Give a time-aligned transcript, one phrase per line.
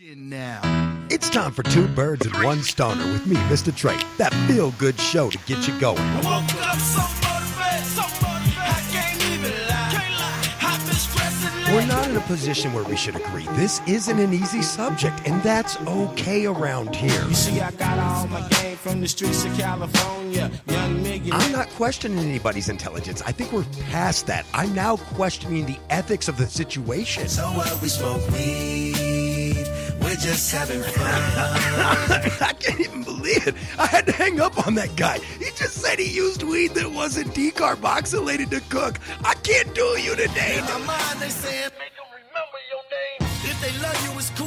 [0.00, 0.60] Now,
[1.08, 3.96] it's time for two birds and one stoner with me, MistaTre.
[4.16, 6.02] That feel good show to get you going.
[11.72, 13.46] We're not in a position where we should agree.
[13.50, 17.24] This isn't an easy subject, and that's okay around here.
[17.28, 20.50] You see, I got all my game from the streets of California.
[20.66, 21.30] Young nigga.
[21.32, 23.22] I'm not questioning anybody's intelligence.
[23.22, 24.44] I think we're past that.
[24.54, 27.28] I'm now questioning the ethics of the situation.
[27.28, 27.80] So what?
[27.80, 28.93] We smoke weed.
[30.14, 30.94] We're just having fun.
[32.40, 33.56] I can't even believe it.
[33.76, 35.18] I had to hang up on that guy.
[35.40, 39.00] He just said he used weed that wasn't decarboxylated to cook.
[39.24, 40.58] I can't do you today.
[40.58, 43.28] In my mind, they saying, make them remember your name.
[43.42, 44.43] If they love you, it's cool.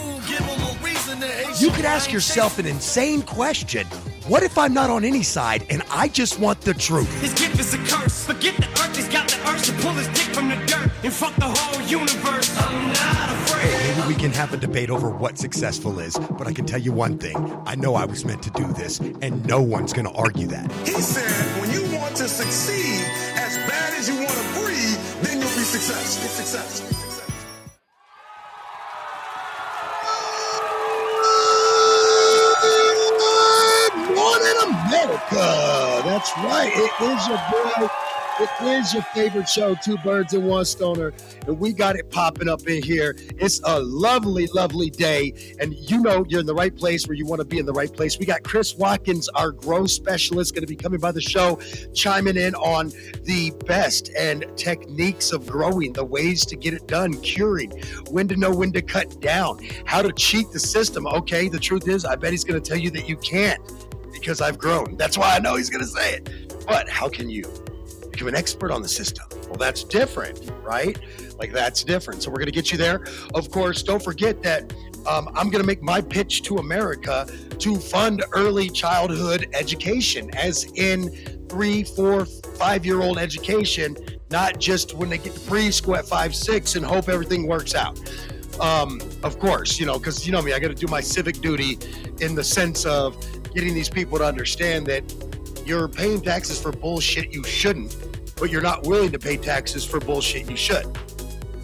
[1.59, 3.87] You could ask yourself an insane question.
[4.27, 7.09] What if I'm not on any side and I just want the truth?
[7.21, 8.25] His gift is a curse.
[8.25, 11.13] Forget the earth, he's got the urge to pull his dick from the dirt and
[11.13, 12.55] fuck the whole universe.
[12.59, 13.97] I'm not afraid.
[13.97, 16.91] Maybe we can have a debate over what successful is, but I can tell you
[16.91, 17.35] one thing.
[17.65, 20.71] I know I was meant to do this, and no one's going to argue that.
[20.85, 23.05] He said, when you want to succeed
[23.35, 26.27] as bad as you want to breathe, then you'll be successful.
[26.29, 27.06] Successful.
[34.87, 36.01] America.
[36.05, 36.71] That's right.
[36.73, 37.89] It is your boy.
[38.39, 41.11] It is your favorite show, Two Birds and One Stoner.
[41.47, 43.15] And we got it popping up in here.
[43.39, 45.33] It's a lovely, lovely day.
[45.59, 47.73] And you know you're in the right place where you want to be in the
[47.73, 48.19] right place.
[48.19, 51.59] We got Chris Watkins, our growth specialist, going to be coming by the show,
[51.95, 52.89] chiming in on
[53.23, 57.71] the best and techniques of growing, the ways to get it done, curing,
[58.11, 61.07] when to know when to cut down, how to cheat the system.
[61.07, 63.59] Okay, the truth is, I bet he's going to tell you that you can't
[64.19, 64.97] because I've grown.
[64.97, 66.65] That's why I know he's going to say it.
[66.67, 67.43] But how can you
[68.11, 69.25] become an expert on the system?
[69.47, 70.97] Well, that's different, right?
[71.39, 72.23] Like that's different.
[72.23, 73.05] So we're going to get you there.
[73.33, 74.73] Of course, don't forget that
[75.07, 77.27] um, I'm going to make my pitch to America
[77.59, 81.09] to fund early childhood education, as in
[81.47, 83.95] three, four, five year old education,
[84.29, 87.97] not just when they get to preschool at five, six and hope everything works out.
[88.59, 91.39] Um, of course, you know, because you know me, I got to do my civic
[91.41, 91.77] duty
[92.19, 93.15] in the sense of
[93.53, 95.03] getting these people to understand that
[95.65, 97.95] you're paying taxes for bullshit you shouldn't,
[98.37, 100.85] but you're not willing to pay taxes for bullshit you should.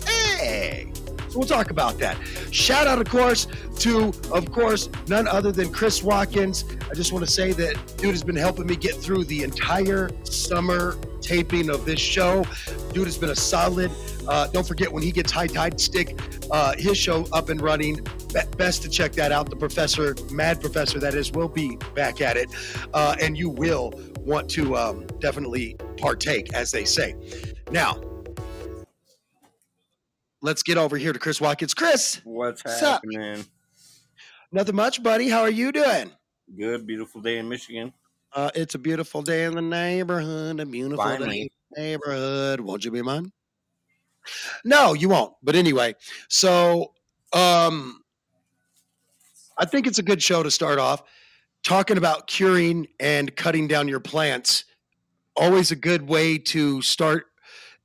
[0.06, 0.93] Hey,
[1.36, 2.18] we'll talk about that.
[2.52, 3.48] Shout out, of course,
[3.80, 6.66] to, of course, none other than Chris Watkins.
[6.90, 10.10] I just want to say that dude has been helping me get through the entire
[10.24, 12.46] summer taping of this show.
[12.92, 13.92] Dude has been a solid.
[14.28, 16.20] Uh, don't forget when he gets High Tide Stick,
[16.52, 17.96] uh, his show up and running.
[18.34, 19.50] Be- best to check that out.
[19.50, 22.50] The professor, Mad Professor, that is, will be back at it,
[22.94, 27.16] uh, and you will want to um, definitely partake, as they say.
[27.72, 28.02] Now,
[30.44, 31.74] let's get over here to Chris Watkins.
[31.74, 33.02] Chris, What's What's up?
[33.04, 33.46] happening?
[34.52, 35.30] nothing much, buddy.
[35.30, 36.12] How are you doing?
[36.56, 37.94] Good, beautiful day in Michigan.
[38.36, 40.60] Uh, it's a beautiful day in the neighborhood.
[40.60, 41.42] A beautiful day Finally.
[41.44, 42.60] in the neighborhood.
[42.60, 43.32] Won't you be mine?
[44.64, 45.34] No, you won't.
[45.42, 45.96] But anyway,
[46.30, 46.94] so
[47.32, 48.02] um,
[49.58, 51.04] I think it's a good show to start off
[51.64, 54.66] talking about curing and cutting down your plants.
[55.36, 57.26] Always a good way to start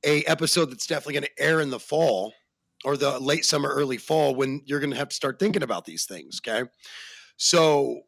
[0.05, 2.33] a episode that's definitely going to air in the fall
[2.85, 5.85] or the late summer, early fall when you're going to have to start thinking about
[5.85, 6.41] these things.
[6.47, 6.69] Okay,
[7.37, 8.01] so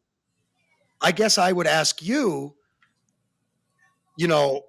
[1.01, 2.55] I guess I would ask you,
[4.17, 4.61] you know,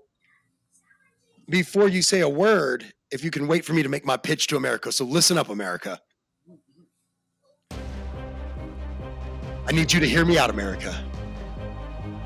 [1.49, 4.47] before you say a word, if you can wait for me to make my pitch
[4.49, 4.91] to America.
[4.91, 6.01] So listen up, America.
[9.65, 10.93] I need you to hear me out, America.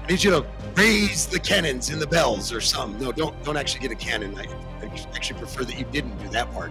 [0.03, 3.01] I need you to raise the cannons and the bells or something.
[3.03, 4.39] No, don't don't actually get a cannon.
[4.39, 4.45] I,
[4.81, 6.71] I actually prefer that you didn't do that part.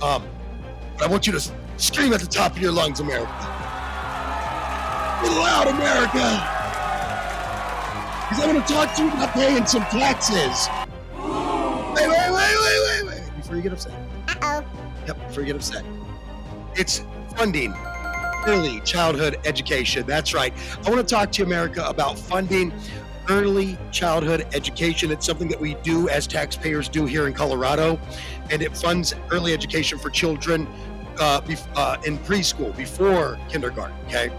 [0.00, 0.24] Um,
[1.00, 3.28] I want you to scream at the top of your lungs, America.
[5.22, 6.56] Get loud, America.
[8.28, 10.68] Because I want to talk to you about paying some taxes.
[11.94, 13.36] Wait, wait, wait, wait, wait, wait.
[13.36, 13.92] Before you get upset.
[14.28, 14.64] Uh-oh.
[15.06, 15.84] Yep, before you get upset.
[16.74, 17.04] It's
[17.36, 17.72] funding
[18.46, 20.04] early childhood education.
[20.04, 20.52] That's right.
[20.84, 22.72] I want to talk to you, America, about funding
[23.28, 25.10] early childhood education.
[25.10, 27.98] It's something that we do as taxpayers do here in Colorado,
[28.50, 30.66] and it funds early education for children
[31.18, 31.40] uh,
[31.74, 33.96] uh, in preschool before kindergarten.
[34.06, 34.30] Okay.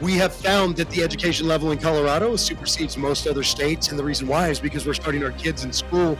[0.00, 4.04] We have found that the education level in Colorado supersedes most other states, and the
[4.04, 6.18] reason why is because we're starting our kids in school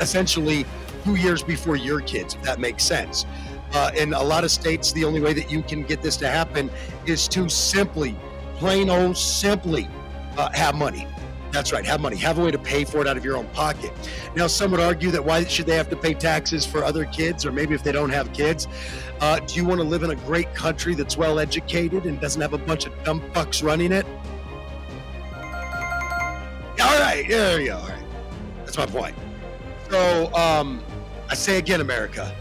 [0.00, 0.66] essentially
[1.04, 3.24] two years before your kids, if that makes sense.
[3.72, 6.28] Uh, in a lot of states, the only way that you can get this to
[6.28, 6.70] happen
[7.06, 8.16] is to simply,
[8.56, 9.88] plain old simply,
[10.36, 11.06] uh, have money.
[11.54, 11.86] That's right.
[11.86, 12.16] Have money.
[12.16, 13.92] Have a way to pay for it out of your own pocket.
[14.34, 17.46] Now, some would argue that why should they have to pay taxes for other kids,
[17.46, 18.66] or maybe if they don't have kids?
[19.20, 22.42] Uh, do you want to live in a great country that's well educated and doesn't
[22.42, 24.04] have a bunch of dumb fucks running it?
[26.82, 27.86] All right, there you go.
[28.64, 29.14] That's my point.
[29.90, 30.82] So, um,
[31.28, 32.34] I say again, America,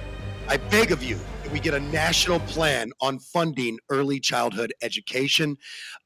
[0.48, 1.20] I beg of you
[1.54, 5.56] we get a national plan on funding early childhood education.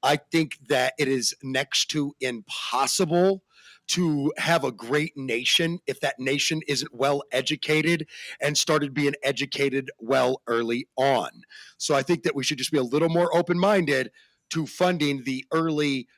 [0.04, 3.44] I think that it is next to impossible
[3.88, 8.08] to have a great nation if that nation isn't well educated
[8.42, 11.30] and started being educated well early on.
[11.78, 14.12] So I think that we should just be a little more open minded
[14.50, 16.10] to funding the early,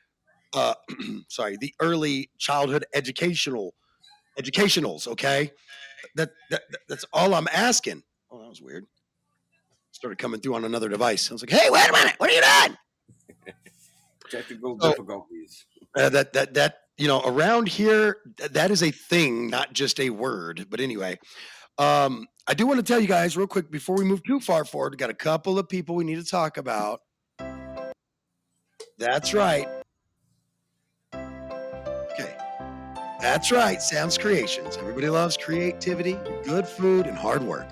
[0.54, 0.74] uh,
[1.28, 3.74] sorry, the early childhood educational
[4.36, 5.06] educationals.
[5.06, 5.52] Okay,
[6.16, 8.02] that, that that's all I'm asking.
[8.32, 8.86] Oh, that was weird.
[10.00, 11.30] Started coming through on another device.
[11.30, 12.14] I was like, "Hey, wait a minute!
[12.16, 12.76] What are you doing?"
[14.30, 15.66] Technical So- difficulties.
[15.94, 20.00] Uh, that that that you know around here th- that is a thing, not just
[20.00, 20.68] a word.
[20.70, 21.18] But anyway,
[21.76, 24.64] um, I do want to tell you guys real quick before we move too far
[24.64, 24.92] forward.
[24.94, 27.00] We got a couple of people we need to talk about.
[28.98, 29.66] That's right.
[33.20, 34.78] That's right, Sam's Creations.
[34.78, 37.66] Everybody loves creativity, good food, and hard work.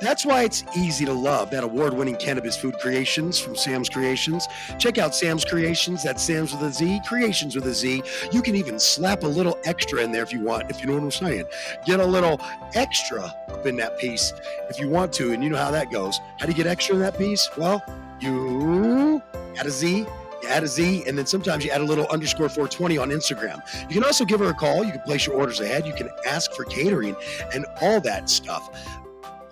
[0.00, 4.48] That's why it's easy to love that award winning cannabis food creations from Sam's Creations.
[4.78, 6.02] Check out Sam's Creations.
[6.02, 8.02] That's Sam's with a Z, Creations with a Z.
[8.32, 10.94] You can even slap a little extra in there if you want, if you know
[10.94, 11.44] what I'm saying.
[11.84, 12.40] Get a little
[12.74, 14.32] extra up in that piece
[14.70, 16.18] if you want to, and you know how that goes.
[16.38, 17.50] How do you get extra in that piece?
[17.58, 17.84] Well,
[18.20, 19.22] you
[19.58, 20.06] add a Z,
[20.46, 23.60] add a Z, and then sometimes you add a little underscore 420 on Instagram.
[23.88, 24.84] You can also give her a call.
[24.84, 25.86] You can place your orders ahead.
[25.86, 27.16] You can ask for catering
[27.54, 28.68] and all that stuff.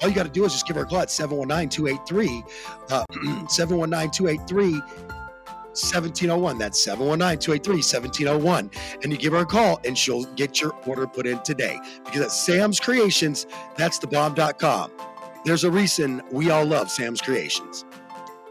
[0.02, 2.44] All you got to do is just give her a call at 719 283
[2.90, 3.04] uh,
[3.48, 4.72] 719 283
[5.72, 6.58] 1701.
[6.58, 8.70] That's 719 283 1701.
[9.02, 11.78] And you give her a call and she'll get your order put in today.
[12.04, 13.46] Because at Sam's Creations,
[13.76, 14.90] that's the bomb.com.
[15.44, 17.84] There's a reason we all love Sam's Creations.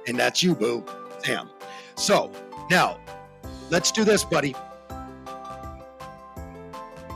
[0.07, 0.83] And that's you, boo,
[1.23, 1.49] Sam.
[1.95, 2.31] So
[2.69, 2.99] now
[3.69, 4.55] let's do this, buddy.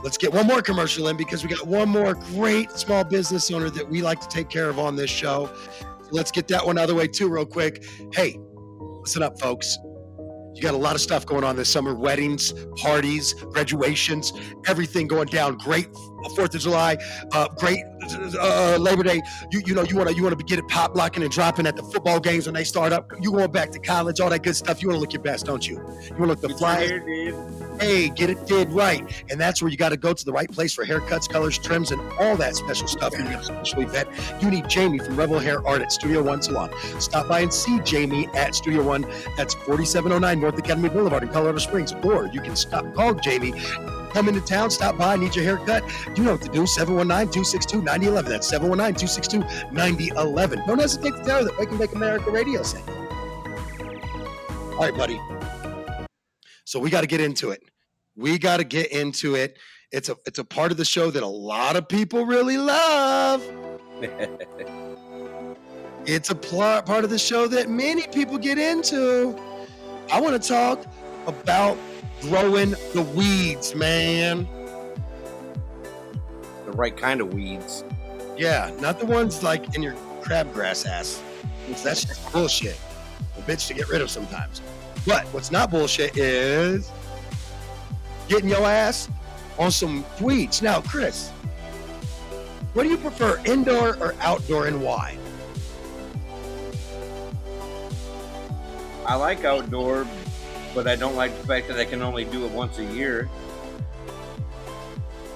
[0.02, 3.70] Let's get one more commercial in because we got one more great small business owner
[3.70, 5.50] that we like to take care of on this show.
[6.12, 7.84] Let's get that one out of the way too, real quick.
[8.12, 8.38] Hey,
[9.00, 9.76] listen up, folks.
[10.54, 14.32] You got a lot of stuff going on this summer weddings, parties, graduations,
[14.66, 15.58] everything going down.
[15.58, 15.88] Great
[16.30, 16.96] Fourth of July,
[17.32, 17.84] uh, great
[18.40, 19.22] uh, Labor Day.
[19.50, 21.66] You you know you want to you want to get it pop locking and dropping
[21.66, 23.10] at the football games when they start up.
[23.20, 24.82] You going back to college, all that good stuff.
[24.82, 25.76] You want to look your best, don't you?
[25.76, 27.00] You want to look the fly.
[27.80, 29.24] Hey, get it did right.
[29.30, 31.90] And that's where you got to go to the right place for haircuts, colors, trims,
[31.90, 34.08] and all that special stuff you need a special event.
[34.40, 36.70] You need Jamie from Rebel Hair Art at Studio One Salon.
[37.00, 39.02] Stop by and see Jamie at Studio One.
[39.36, 41.92] That's 4709 North Academy Boulevard in Colorado Springs.
[42.02, 43.52] Or you can stop, call Jamie.
[44.16, 45.84] Come into town, stop by, need your haircut.
[46.16, 46.66] You know what to do.
[46.66, 48.30] 719 262 9011.
[48.32, 50.62] That's 719 262 9011.
[50.66, 52.88] Don't hesitate to tell her that Wake and Bake America Radio sent.
[52.88, 55.20] All right, buddy.
[56.64, 57.62] So we got to get into it.
[58.16, 59.58] We got to get into it.
[59.92, 63.46] It's a it's a part of the show that a lot of people really love.
[66.08, 69.36] It's a pl- part of the show that many people get into.
[70.08, 70.86] I want to talk
[71.26, 71.76] about
[72.22, 74.48] growing the weeds, man.
[76.64, 77.84] The right kind of weeds.
[78.36, 81.22] Yeah, not the ones like in your crabgrass ass.
[81.82, 82.78] That's just bullshit.
[83.38, 84.60] A bitch to get rid of sometimes.
[85.06, 86.90] But what's not bullshit is
[88.28, 89.08] getting your ass
[89.58, 90.62] on some weeds.
[90.62, 91.30] Now, Chris,
[92.72, 95.16] what do you prefer, indoor or outdoor, and why?
[99.06, 100.06] I like outdoor,
[100.76, 103.30] but I don't like the fact that I can only do it once a year.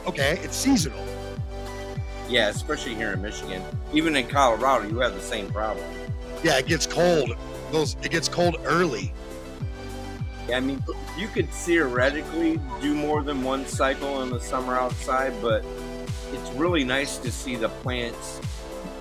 [0.07, 1.03] Okay, it's seasonal.
[2.29, 3.63] Yeah, especially here in Michigan.
[3.95, 5.85] Even in Colorado, you have the same problem.
[6.45, 7.33] Yeah, it gets cold.
[7.73, 9.15] Those it gets cold early.
[10.47, 10.85] Yeah, I mean,
[11.17, 15.65] you could theoretically do more than one cycle in the summer outside, but
[16.33, 18.41] it's really nice to see the plants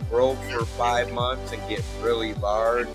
[0.10, 2.88] grow for five months and get really large.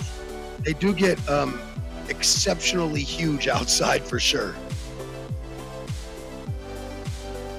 [0.61, 1.61] They do get um,
[2.09, 4.55] exceptionally huge outside for sure.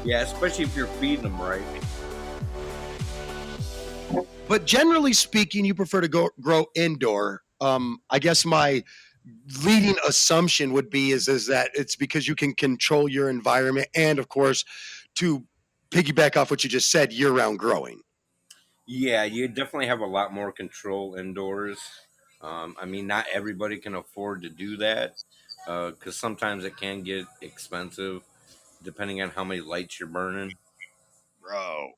[0.04, 1.64] Yeah, especially if you're feeding them right.
[4.48, 7.42] But generally speaking, you prefer to go grow indoor.
[7.60, 8.84] Um, I guess my
[9.64, 14.20] leading assumption would be is is that it's because you can control your environment and
[14.20, 14.64] of course
[15.16, 15.44] to
[15.90, 18.00] piggyback off what you just said year-round growing
[18.86, 21.80] Yeah, you definitely have a lot more control indoors.
[22.46, 25.16] Um, I mean, not everybody can afford to do that
[25.66, 28.22] because sometimes it can get expensive.
[28.84, 30.54] depending on how many lights you're burning.
[31.42, 31.90] bro.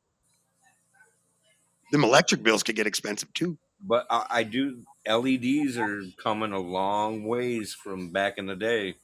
[1.92, 3.58] Them electric bills could get expensive too.
[3.82, 4.84] But I, I do.
[5.08, 8.96] LEDs are coming a long ways from back in the day.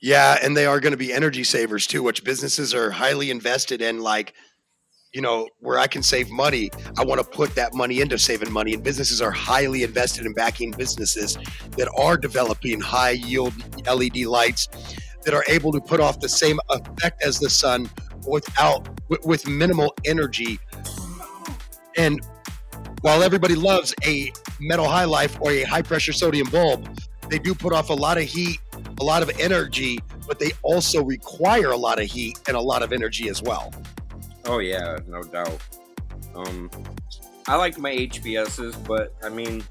[0.00, 3.80] Yeah, and they are going to be energy savers too, which businesses are highly invested
[3.80, 4.00] in.
[4.00, 4.34] Like,
[5.12, 8.50] you know, where I can save money, I want to put that money into saving
[8.50, 8.74] money.
[8.74, 11.36] And businesses are highly invested in backing businesses
[11.76, 13.52] that are developing high yield
[13.86, 14.68] LED lights
[15.24, 17.90] that are able to put off the same effect as the sun
[18.26, 18.88] without
[19.24, 20.58] with, minimal energy.
[21.96, 22.20] And
[23.02, 26.88] while everybody loves a metal halide or a high pressure sodium bulb,
[27.28, 28.60] they do put off a lot of heat,
[29.00, 32.82] a lot of energy, but they also require a lot of heat and a lot
[32.82, 33.72] of energy as well.
[34.44, 35.58] Oh yeah, no doubt.
[36.34, 36.70] Um,
[37.46, 39.62] I like my HPSs, but I mean,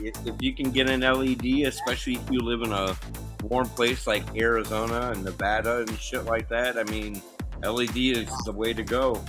[0.00, 2.96] if, if you can get an LED, especially if you live in a
[3.42, 7.22] warm place like Arizona and Nevada and shit like that, I mean,
[7.62, 9.22] LED is the way to go.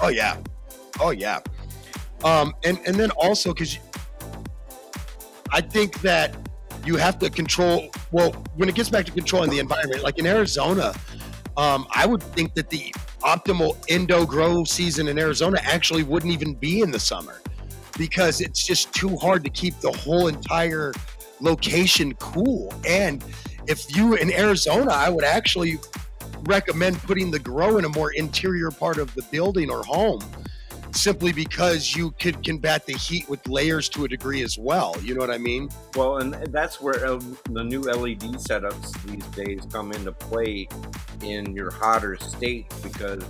[0.00, 0.36] Oh yeah,
[1.00, 1.40] oh yeah.
[2.24, 3.78] Um, and and then also because
[5.52, 6.36] I think that
[6.84, 7.90] you have to control.
[8.10, 10.94] Well, when it gets back to controlling the environment, like in Arizona,
[11.56, 16.54] um, I would think that the optimal endo grow season in Arizona actually wouldn't even
[16.54, 17.40] be in the summer
[17.98, 20.92] because it's just too hard to keep the whole entire
[21.40, 22.72] location cool.
[22.86, 23.24] And
[23.66, 25.78] if you in Arizona, I would actually
[26.44, 30.20] recommend putting the grow in a more interior part of the building or home
[30.92, 34.94] simply because you could combat the heat with layers to a degree as well.
[35.02, 35.68] You know what I mean?
[35.94, 40.68] Well, and that's where the new LED setups these days come into play
[41.22, 43.22] in your hotter states because,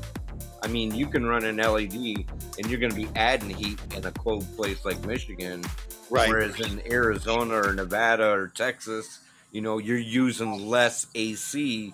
[0.62, 4.05] I mean, you can run an LED and you're going to be adding heat in
[4.05, 5.64] a cold place like Michigan.
[6.11, 6.29] Right.
[6.29, 9.21] Whereas in Arizona or Nevada or Texas,
[9.52, 11.93] you know, you're using less AC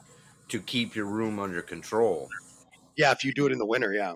[0.48, 2.28] to keep your room under control.
[2.96, 4.14] Yeah, if you do it in the winter, yeah.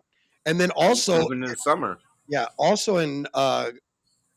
[0.51, 2.01] And then also, in the summer.
[2.27, 3.71] yeah, also in uh,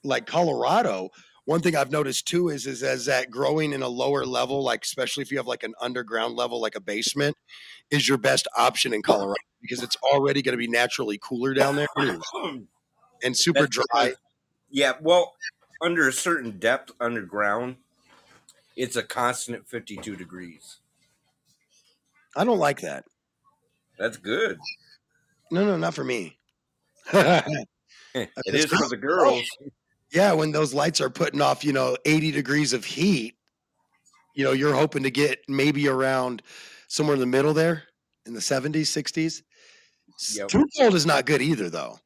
[0.03, 1.09] like Colorado,
[1.45, 4.83] one thing I've noticed too is is as that growing in a lower level, like
[4.83, 7.35] especially if you have like an underground level, like a basement,
[7.89, 11.75] is your best option in Colorado because it's already going to be naturally cooler down
[11.75, 11.87] there
[13.23, 14.13] and super That's dry.
[14.69, 15.33] Yeah, well,
[15.81, 17.77] under a certain depth underground,
[18.75, 20.77] it's a constant 52 degrees.
[22.35, 23.05] I don't like that.
[23.97, 24.59] That's good.
[25.53, 26.39] No, no, not for me.
[27.13, 29.47] it is for the oh, girls.
[30.11, 33.35] yeah, when those lights are putting off, you know, 80 degrees of heat,
[34.33, 36.41] you know, you're hoping to get maybe around
[36.87, 37.83] somewhere in the middle there
[38.25, 39.43] in the 70s, 60s.
[40.19, 40.47] S- Yep.
[40.47, 41.99] Too cold is not good either, though.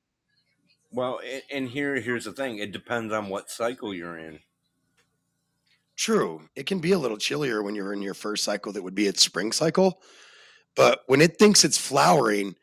[0.91, 2.57] Well, and, and here here's the thing.
[2.57, 4.39] It depends on what cycle you're in.
[5.95, 6.41] True.
[6.55, 9.07] It can be a little chillier when you're in your first cycle that would be
[9.07, 10.01] its spring cycle.
[10.75, 12.55] But when it thinks it's flowering,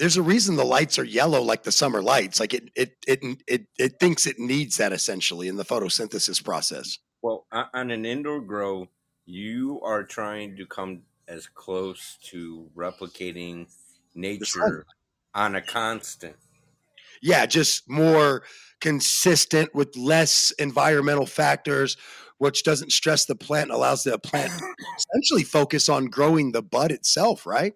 [0.00, 2.40] there's a reason the lights are yellow like the summer lights.
[2.40, 6.98] Like it it it it, it thinks it needs that essentially in the photosynthesis process.
[7.20, 8.88] Well, on an indoor grow,
[9.26, 13.66] you are trying to come as close to replicating
[14.14, 14.86] nature
[15.34, 16.36] on a constant.
[17.20, 18.42] Yeah, just more
[18.80, 21.98] consistent with less environmental factors,
[22.38, 26.62] which doesn't stress the plant and allows the plant to essentially focus on growing the
[26.62, 27.74] bud itself, right?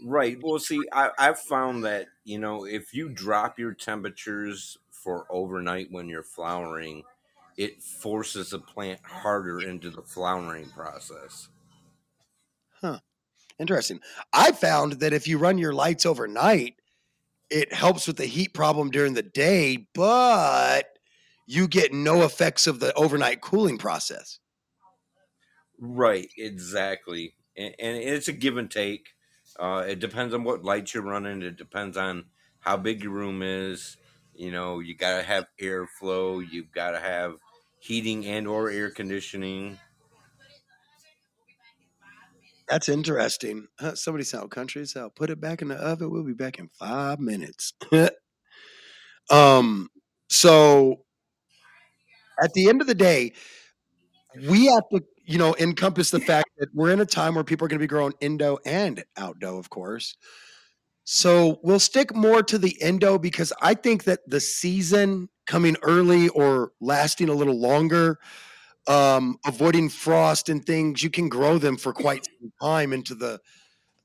[0.00, 0.38] Right.
[0.40, 5.90] Well, see, I, I've found that, you know, if you drop your temperatures for overnight
[5.90, 7.02] when you're flowering,
[7.56, 11.48] it forces the plant harder into the flowering process.
[12.80, 13.00] Huh.
[13.58, 14.00] Interesting.
[14.32, 16.76] I found that if you run your lights overnight,
[17.50, 20.86] it helps with the heat problem during the day, but
[21.46, 24.38] you get no effects of the overnight cooling process.
[25.80, 26.30] Right.
[26.36, 27.34] Exactly.
[27.56, 29.08] And, and it's a give and take.
[29.58, 31.42] Uh, it depends on what lights you're running.
[31.42, 32.26] It depends on
[32.60, 33.96] how big your room is.
[34.34, 36.44] You know, you got to have airflow.
[36.48, 37.34] You've got to have
[37.80, 39.78] heating and or air conditioning.
[42.68, 43.66] That's interesting.
[43.80, 45.10] Uh, somebody sound country as hell.
[45.10, 46.10] Put it back in the oven.
[46.10, 47.72] We'll be back in five minutes.
[49.30, 49.88] um,
[50.28, 50.96] so
[52.40, 53.32] at the end of the day,
[54.48, 57.66] we have to, you know, encompass the fact that we're in a time where people
[57.66, 60.16] are going to be growing indo and outdo, of course.
[61.04, 66.28] So we'll stick more to the indo because I think that the season coming early
[66.30, 68.18] or lasting a little longer,
[68.86, 73.38] um, avoiding frost and things, you can grow them for quite some time into the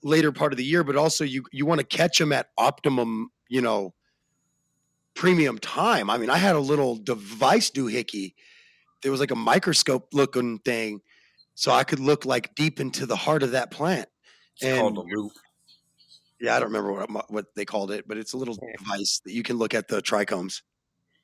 [0.04, 0.84] later part of the year.
[0.84, 3.94] But also, you you want to catch them at optimum, you know,
[5.16, 6.10] premium time.
[6.10, 8.34] I mean, I had a little device doohickey.
[9.02, 11.02] There was like a microscope looking thing,
[11.56, 14.08] so I could look like deep into the heart of that plant.
[14.60, 15.32] It's called a loupe.
[16.40, 19.34] yeah, I don't remember what what they called it, but it's a little device that
[19.34, 20.62] you can look at the trichomes.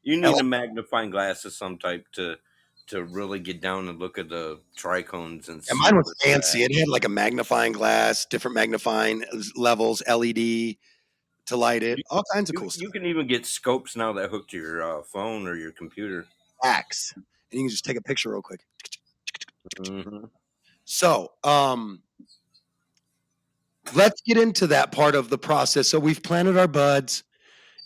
[0.02, 2.38] You need like- a magnifying glass of some type to
[2.88, 5.58] to really get down and look at the trichomes and.
[5.58, 6.64] And see mine was fancy.
[6.64, 6.72] at.
[6.72, 9.24] It had like a magnifying glass, different magnifying
[9.56, 10.78] levels, LED
[11.46, 12.82] to light it, all kinds of You, cool stuff.
[12.82, 16.26] you can even get scopes now that hook to your uh, phone or your computer.
[16.64, 18.62] Axe, and you can just take a picture real quick.
[19.78, 20.26] Hmm
[20.86, 22.02] So, um,
[23.96, 25.88] let's get into that part of the process.
[25.88, 27.24] So we've planted our buds,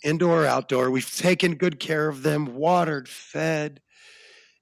[0.02, 0.90] indoor, outdoor.
[0.90, 3.80] We've taken good care of them, watered, fed.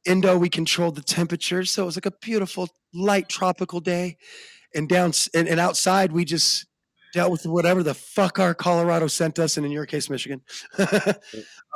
[0.04, 4.16] Indo, we controlled the temperature, so it was like a beautiful, light tropical day.
[4.74, 6.66] And down and, and outside, we just
[7.12, 10.40] dealt with whatever the fuck our Colorado sent us, and in your case, Michigan.
[10.78, 11.22] yep,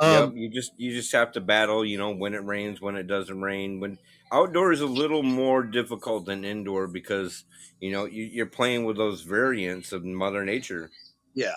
[0.01, 1.85] um, you just you just have to battle.
[1.85, 3.79] You know when it rains, when it doesn't rain.
[3.79, 3.97] When
[4.31, 7.45] outdoor is a little more difficult than indoor because
[7.79, 10.89] you know you, you're playing with those variants of Mother Nature.
[11.33, 11.53] Yeah.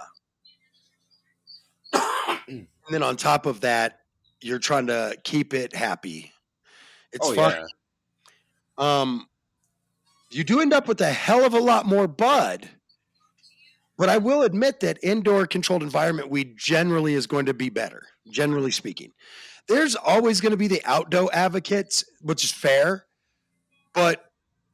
[2.49, 4.01] and then on top of that,
[4.41, 6.33] you're trying to keep it happy.
[7.13, 7.53] It's oh fun.
[7.59, 9.27] yeah, Um,
[10.31, 12.69] you do end up with a hell of a lot more bud.
[14.01, 18.05] But I will admit that indoor controlled environment we generally is going to be better,
[18.31, 19.13] generally speaking.
[19.69, 23.05] There's always going to be the outdoor advocates, which is fair,
[23.93, 24.25] but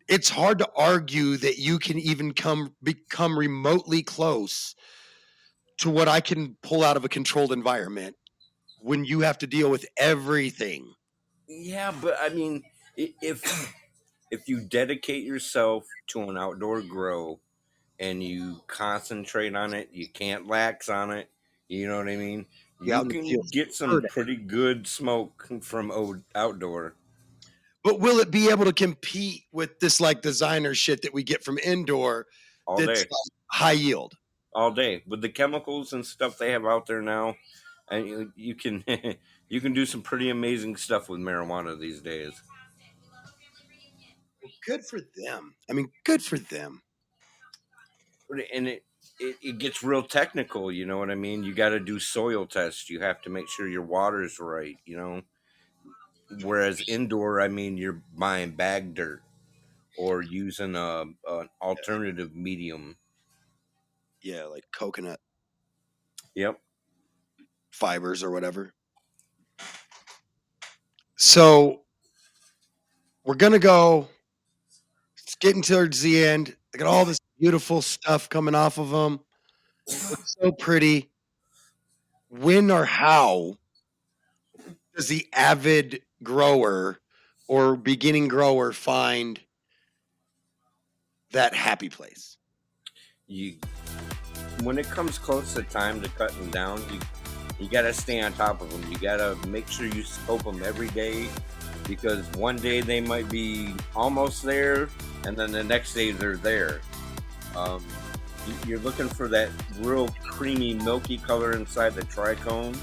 [0.07, 4.77] it's hard to argue that you can even come become remotely close
[5.79, 8.15] to what I can pull out of a controlled environment
[8.79, 10.95] when you have to deal with everything.
[11.49, 11.93] yeah.
[12.01, 12.63] But I mean,
[12.97, 13.75] if
[14.31, 17.41] if you dedicate yourself to an outdoor grow
[17.99, 21.31] and you concentrate on it, you can't lax on it.
[21.69, 22.47] You know what I mean?
[22.81, 26.95] You in can get some pretty good smoke from outdoor.
[27.83, 31.45] But will it be able to compete with this like designer shit that we get
[31.45, 32.27] from indoor
[32.67, 33.09] all that's day.
[33.51, 34.15] high yield?
[34.55, 37.35] all day with the chemicals and stuff they have out there now
[37.91, 38.83] and you, you can
[39.51, 42.33] you can do some pretty amazing stuff with marijuana these days
[44.67, 45.55] Good for them.
[45.71, 46.83] I mean, good for them.
[48.53, 48.85] And it
[49.21, 52.47] it, it gets real technical you know what i mean you got to do soil
[52.47, 55.23] tests you have to make sure your water's right you know
[56.43, 59.23] whereas indoor i mean you're buying bag dirt
[59.99, 62.97] or using a an alternative medium
[64.23, 65.21] Yeah, like coconut
[66.35, 66.61] yep
[67.71, 68.73] fibers or whatever.
[71.17, 71.83] So
[73.25, 74.09] we're gonna go.
[75.23, 76.57] It's getting towards the end.
[76.75, 79.21] I got all this beautiful stuff coming off of them.
[79.89, 81.11] Looks so pretty.
[82.29, 83.57] When or how
[84.95, 87.01] does the avid grower
[87.49, 89.41] or beginning grower find
[91.31, 92.37] that happy place?
[93.29, 93.55] you
[94.63, 97.01] when it comes close to time to cut them down you
[97.59, 100.45] you got to stay on top of them you got to make sure you scope
[100.45, 101.29] them every day
[101.89, 104.89] because one day they might be almost there
[105.25, 106.81] and then the next day they're there
[107.57, 107.85] um,
[108.47, 109.49] you- you're looking for that
[109.81, 112.77] real creamy milky color inside the trichome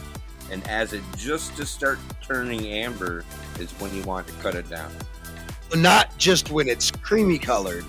[0.51, 3.23] and as it just to start turning amber
[3.59, 4.91] is when you want to cut it down
[5.75, 7.85] Not just when it's creamy colored.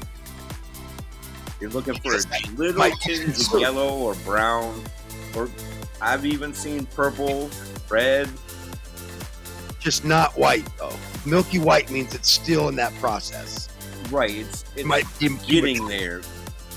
[1.61, 4.83] You're looking for Because a little tinge of yellow or brown,
[5.35, 5.49] or
[6.01, 7.51] I've even seen purple,
[7.89, 8.29] red.
[9.81, 10.97] Just not white though.
[11.27, 13.69] Milky white means it's still in that process.
[14.11, 16.23] Right, it's It might be getting there.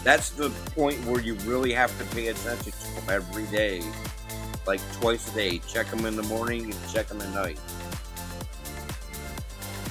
[0.08, 3.84] That's the point where you really have to pay attention to them every day,
[4.66, 5.58] like twice a day.
[5.68, 7.60] Check them in the morning and check them at night.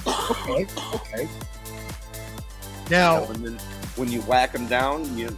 [0.07, 0.65] Okay.
[0.95, 1.21] Okay.
[1.21, 1.29] You
[2.89, 3.59] Now, know, and then
[3.95, 5.37] when you whack them down, you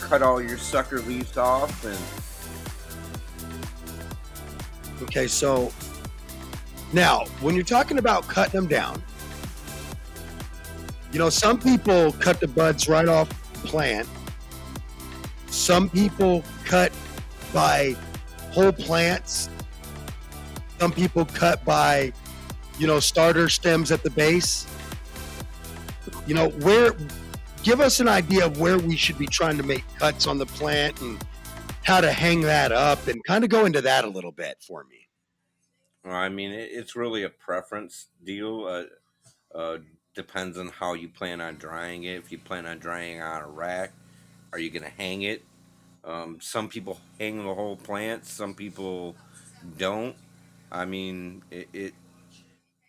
[0.00, 1.98] cut all your sucker leaves off, and
[5.02, 5.70] okay, so
[6.94, 9.02] now when you're talking about cutting them down,
[11.12, 14.08] you know, some people cut the buds right off the plant.
[15.46, 16.92] Some people cut
[17.52, 17.96] by
[18.52, 19.48] whole plants.
[20.78, 22.12] Some people cut by,
[22.78, 24.66] you know, starter stems at the base.
[26.26, 26.94] You know, where
[27.62, 30.46] give us an idea of where we should be trying to make cuts on the
[30.46, 31.24] plant and
[31.82, 34.84] how to hang that up and kind of go into that a little bit for
[34.84, 35.08] me.
[36.04, 38.66] I mean, it's really a preference deal.
[38.66, 39.78] Uh, uh,
[40.16, 42.16] depends on how you plan on drying it.
[42.16, 43.92] If you plan on drying on a rack,
[44.52, 45.44] are you going to hang it?
[46.04, 48.26] Um, some people hang the whole plant.
[48.26, 49.14] Some people
[49.76, 50.16] don't.
[50.72, 51.94] I mean, it, it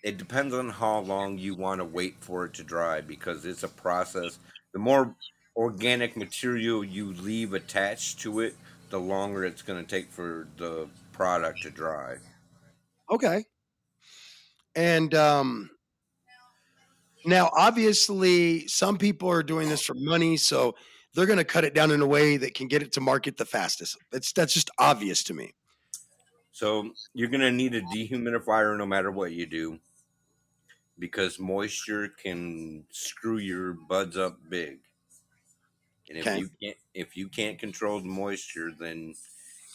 [0.03, 3.63] it depends on how long you want to wait for it to dry because it's
[3.63, 4.39] a process.
[4.73, 5.15] The more
[5.55, 8.55] organic material you leave attached to it,
[8.89, 12.17] the longer it's going to take for the product to dry.
[13.09, 13.43] Okay.
[14.75, 15.71] And um
[17.27, 20.75] now obviously some people are doing this for money, so
[21.13, 23.37] they're going to cut it down in a way that can get it to market
[23.37, 23.97] the fastest.
[24.11, 25.53] That's that's just obvious to me.
[26.51, 29.79] So you're going to need a dehumidifier no matter what you do
[30.99, 34.79] because moisture can screw your buds up big.
[36.09, 36.39] And if Okay.
[36.39, 39.15] you can't if you can't control the moisture, then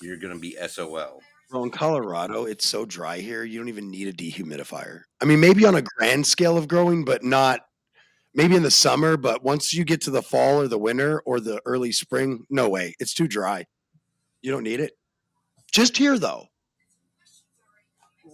[0.00, 1.22] you're going to be SOL.
[1.52, 5.02] Well, in Colorado, it's so dry here, you don't even need a dehumidifier.
[5.20, 7.60] I mean, maybe on a grand scale of growing, but not
[8.34, 11.40] maybe in the summer, but once you get to the fall or the winter or
[11.40, 12.94] the early spring, no way.
[12.98, 13.66] It's too dry.
[14.40, 14.92] You don't need it.
[15.70, 16.46] Just here though.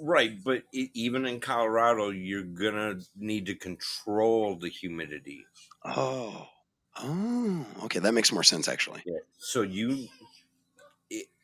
[0.00, 5.44] Right, but e- even in Colorado, you're going to need to control the humidity.
[5.84, 6.46] Oh.
[7.00, 9.02] Oh, okay, that makes more sense actually.
[9.38, 10.08] So you,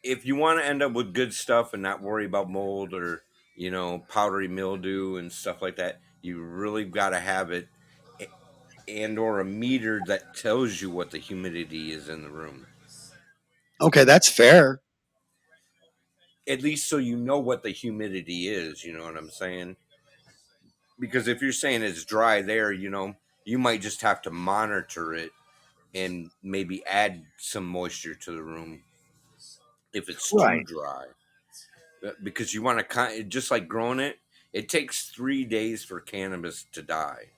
[0.04, 3.22] if you want to end up with good stuff and not worry about mold or
[3.56, 7.68] you know powdery mildew and stuff like that, you really got to have it,
[8.86, 12.66] and or a meter that tells you what the humidity is in the room.
[13.80, 14.80] Okay, that's fair.
[16.46, 18.84] At least so you know what the humidity is.
[18.84, 19.76] You know what I'm saying?
[20.98, 25.12] Because if you're saying it's dry there, you know you might just have to monitor
[25.14, 25.30] it
[25.94, 28.82] and maybe add some moisture to the room
[29.94, 30.66] if it's Right.
[30.66, 31.04] too dry.
[32.06, 34.18] Uh, Because you want to kind just like growing it,
[34.52, 37.30] it takes three days for cannabis to die.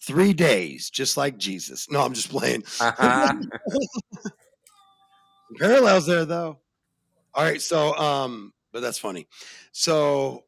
[0.00, 1.90] Three days, just like Jesus.
[1.90, 2.62] No, I'm just playing.
[2.80, 3.34] Uh-huh.
[5.58, 6.58] Parallels there though.
[7.34, 9.26] All right, so um, but that's funny.
[9.72, 10.44] So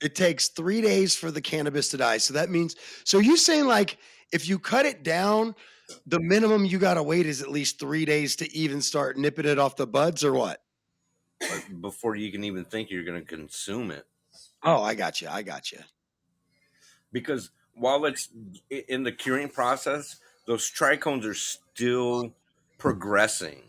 [0.00, 2.18] it takes three days for the cannabis to die.
[2.18, 3.98] So that means so you saying like
[4.32, 5.54] if you cut it down,
[6.06, 9.58] the minimum you gotta wait is at least three days to even start nipping it
[9.58, 10.62] off the buds or what?
[11.80, 14.06] Before you can even think you're going to consume it.
[14.62, 15.28] Oh, I got you.
[15.28, 15.80] I got you.
[17.12, 18.28] because while it's
[18.70, 20.16] in the curing process,
[20.46, 22.34] those trichomes are still
[22.78, 23.62] progressing.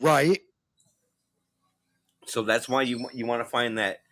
[0.00, 0.40] Right.
[2.26, 4.02] So that's why you you want to find that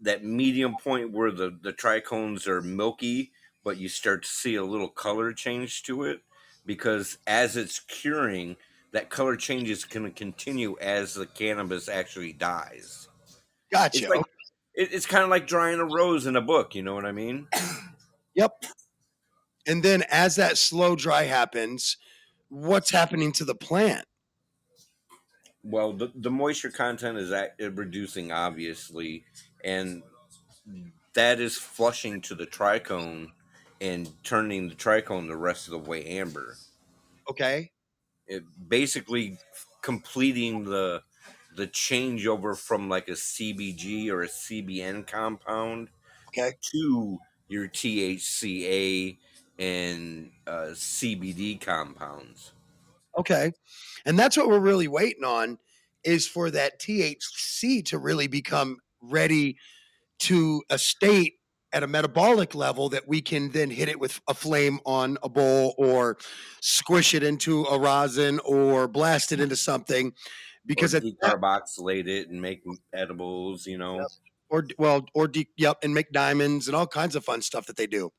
[0.00, 3.32] that medium point where the the trichomes are milky,
[3.64, 6.20] but you start to see a little color change to it
[6.66, 8.56] because as it's curing,
[8.92, 13.08] that color change is going to continue as the cannabis actually dies.
[13.72, 13.98] Gotcha.
[13.98, 14.24] It's like
[14.74, 16.74] it, it's kind of like drying a rose in a book.
[16.74, 17.48] You know what I mean?
[18.34, 18.64] Yep.
[19.66, 21.98] And then as that slow dry happens,
[22.48, 24.06] what's happening to the plant?
[25.62, 29.24] Well, the, the moisture content is at, reducing, obviously,
[29.62, 30.02] and
[31.14, 33.28] that is flushing to the trichome
[33.82, 36.56] and turning the trichome the rest of the way amber.
[37.28, 37.72] Okay.
[38.26, 39.38] It basically
[39.82, 41.02] completing the
[41.56, 45.90] the changeover from like a CBG or a CBN compound
[46.28, 46.52] Okay.
[46.72, 47.18] to
[47.48, 49.18] your THCA
[49.58, 52.52] and uh, CBD compounds.
[53.18, 53.52] Okay.
[54.06, 55.58] And that's what we're really waiting on
[56.04, 59.58] is for that THC to really become ready
[60.20, 61.34] to a state
[61.72, 65.28] at a metabolic level that we can then hit it with a flame on a
[65.28, 66.18] bowl or
[66.60, 70.12] squish it into a rosin or blast it into something
[70.66, 73.96] because or decarboxylate it and make edibles, you know.
[73.96, 74.06] Yep.
[74.50, 77.76] or well or de- yep and make diamonds and all kinds of fun stuff that
[77.76, 78.12] they do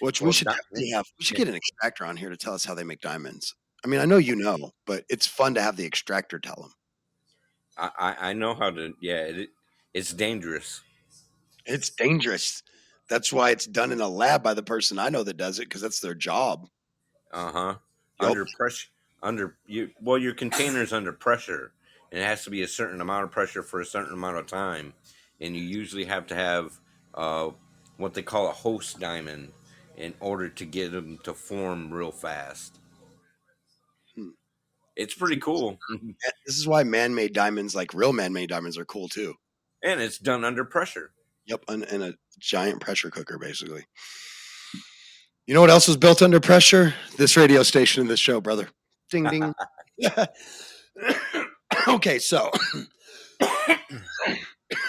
[0.00, 2.64] which we should definitely have we should get an extractor on here to tell us
[2.64, 5.76] how they make diamonds i mean i know you know but it's fun to have
[5.76, 6.72] the extractor tell them
[7.78, 8.92] I, I I know how to.
[9.00, 9.50] Yeah, it,
[9.94, 10.82] it's dangerous.
[11.68, 12.62] It's dangerous
[13.08, 15.64] that's why it's done in a lab by the person i know that does it
[15.68, 16.66] because that's their job
[17.32, 17.74] Uh huh.
[18.20, 18.30] Yup.
[18.30, 18.88] Under pressure,
[19.22, 19.90] under you.
[20.00, 21.72] Well, your container's under pressure,
[22.10, 24.46] and it has to be a certain amount of pressure for a certain amount of
[24.46, 24.94] time,
[25.40, 26.80] and you usually have to have
[27.14, 27.50] uh,
[27.96, 29.52] what they call a host diamond
[29.96, 32.78] in order to get them to form real fast.
[34.16, 34.30] Hmm.
[34.96, 35.78] It's pretty cool,
[36.46, 39.34] this is why man-made diamonds like real man-made diamonds are cool too
[39.82, 41.12] and it's done under pressure.
[41.48, 43.84] Yep and, in a giant pressure cooker basically
[45.46, 48.68] you know what else was built under pressure this radio station and this show brother
[49.10, 49.54] ding ding
[51.88, 52.50] okay so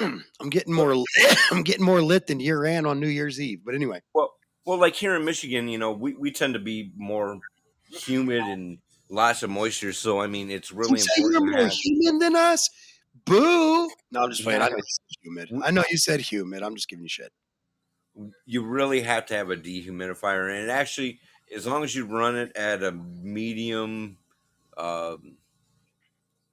[0.01, 1.05] i'm getting more lit,
[1.51, 4.33] i'm getting more lit than year end on new year's eve but anyway Well,
[4.65, 7.39] well, like here in Michigan, you know, we, we tend to be more
[7.91, 8.77] humid and
[9.09, 9.93] lots of moisture.
[9.93, 11.51] So I mean, it's really you say you're important.
[11.53, 12.69] to more have- human than us
[13.25, 14.69] boo no i'm just playing i Yeah.
[14.69, 17.31] know you said humid i know you said humid i'm just giving you shit
[18.45, 21.19] you really have to have a dehumidifier, and it actually,
[21.55, 24.17] as long as you run it at a medium
[24.77, 25.37] um,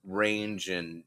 [0.05, 1.05] range and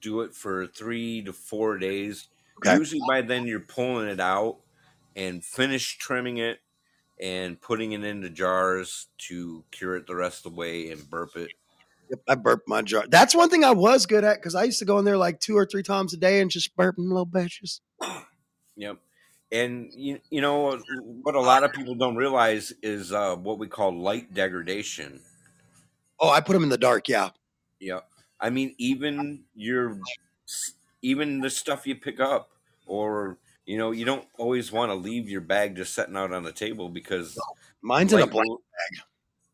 [0.00, 2.78] do it for three to four days, Okay.
[2.78, 4.60] usually by then you're pulling it out
[5.14, 6.60] and finish trimming it
[7.20, 11.36] and putting it into jars to cure it the rest of the way and burp
[11.36, 11.52] it.
[12.28, 13.04] I burp my jar.
[13.08, 15.40] That's one thing I was good at because I used to go in there like
[15.40, 17.80] two or three times a day and just burp burping little batches.
[18.76, 18.98] Yep.
[19.50, 20.78] And you, you know
[21.22, 25.20] what a lot of people don't realize is uh, what we call light degradation.
[26.18, 27.08] Oh, I put them in the dark.
[27.08, 27.30] Yeah.
[27.78, 28.00] Yeah.
[28.40, 29.98] I mean, even your,
[31.02, 32.50] even the stuff you pick up,
[32.86, 36.42] or you know, you don't always want to leave your bag just sitting out on
[36.42, 37.38] the table because
[37.82, 38.46] Mine's in a black.
[38.46, 38.62] will-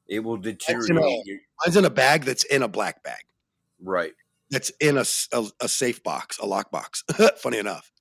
[0.09, 1.25] It will in a- deteriorate.
[1.65, 3.23] Mine's in a bag that's in a black bag.
[3.83, 4.13] right.
[4.51, 5.05] That's in a
[5.61, 7.05] a safe box, a lock box.
[7.43, 7.93] Funny enough.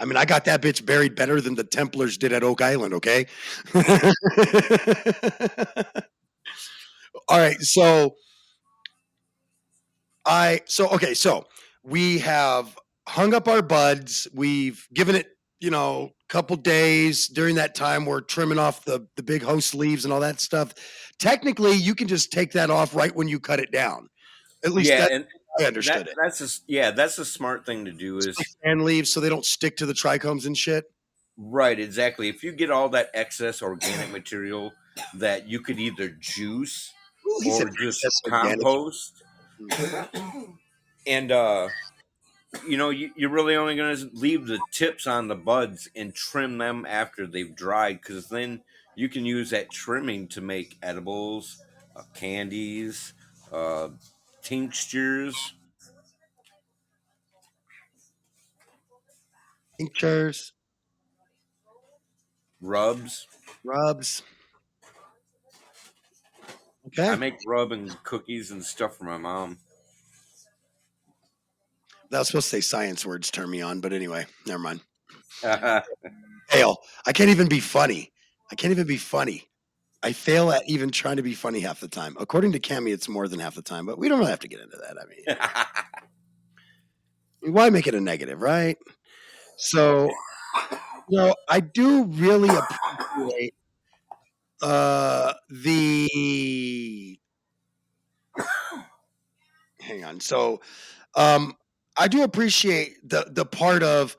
[0.00, 2.94] I mean, I got that bitch buried better than the Templars did at Oak Island.
[2.94, 3.26] Okay.
[7.28, 7.60] All right.
[7.60, 8.16] So
[10.26, 11.14] I so okay.
[11.14, 11.44] So
[11.82, 12.76] we have
[13.08, 14.26] hung up our buds.
[14.34, 15.28] We've given it,
[15.60, 17.28] you know, a couple days.
[17.28, 20.74] During that time, we're trimming off the the big host leaves and all that stuff.
[21.20, 24.08] Technically, you can just take that off right when you cut it down.
[24.64, 25.26] At least Yeah, that, and
[25.60, 26.16] I understood that, it.
[26.20, 28.18] that's a, yeah, that's a smart thing to do.
[28.18, 30.86] Is And leaves so they don't stick to the trichomes and shit.
[31.36, 32.28] Right, exactly.
[32.28, 34.72] If you get all that excess organic material
[35.14, 36.92] that you could either juice
[37.28, 38.60] Ooh, or just organic.
[38.60, 39.22] compost,
[41.06, 41.68] and uh,
[42.66, 46.14] you know, you, you're really only going to leave the tips on the buds and
[46.14, 48.62] trim them after they've dried, because then
[48.96, 51.62] you can use that trimming to make edibles,
[51.96, 53.14] uh, candies,
[53.52, 53.88] uh,
[54.42, 55.54] tinctures.
[59.78, 60.52] Tinctures,
[62.60, 63.26] Rubs.
[63.62, 64.22] rubs.
[66.86, 67.08] Okay.
[67.08, 69.58] I make rub and cookies and stuff for my mom.
[72.14, 74.80] That was supposed to say science words turn me on, but anyway, never mind.
[76.48, 76.76] Fail.
[77.04, 78.12] I can't even be funny.
[78.52, 79.48] I can't even be funny.
[80.00, 82.16] I fail at even trying to be funny half the time.
[82.20, 84.48] According to Cami, it's more than half the time, but we don't really have to
[84.48, 84.96] get into that.
[84.96, 85.24] I mean,
[87.54, 88.76] why make it a negative, right?
[89.56, 90.10] So,
[91.08, 93.54] you know, I do really appreciate
[94.62, 97.18] uh, the.
[99.80, 100.20] Hang on.
[100.20, 100.60] So,
[101.16, 101.54] um,
[101.96, 104.16] I do appreciate the the part of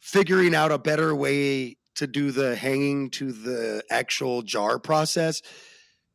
[0.00, 5.42] figuring out a better way to do the hanging to the actual jar process.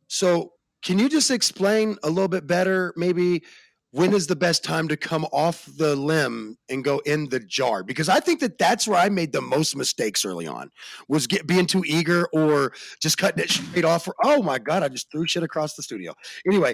[0.08, 3.44] So, can you just explain a little bit better, maybe?
[3.94, 7.84] when is the best time to come off the limb and go in the jar
[7.84, 10.70] because i think that that's where i made the most mistakes early on
[11.08, 14.90] was get being too eager or just cutting it straight off oh my god i
[14.90, 16.14] just threw shit across the studio
[16.48, 16.74] anyway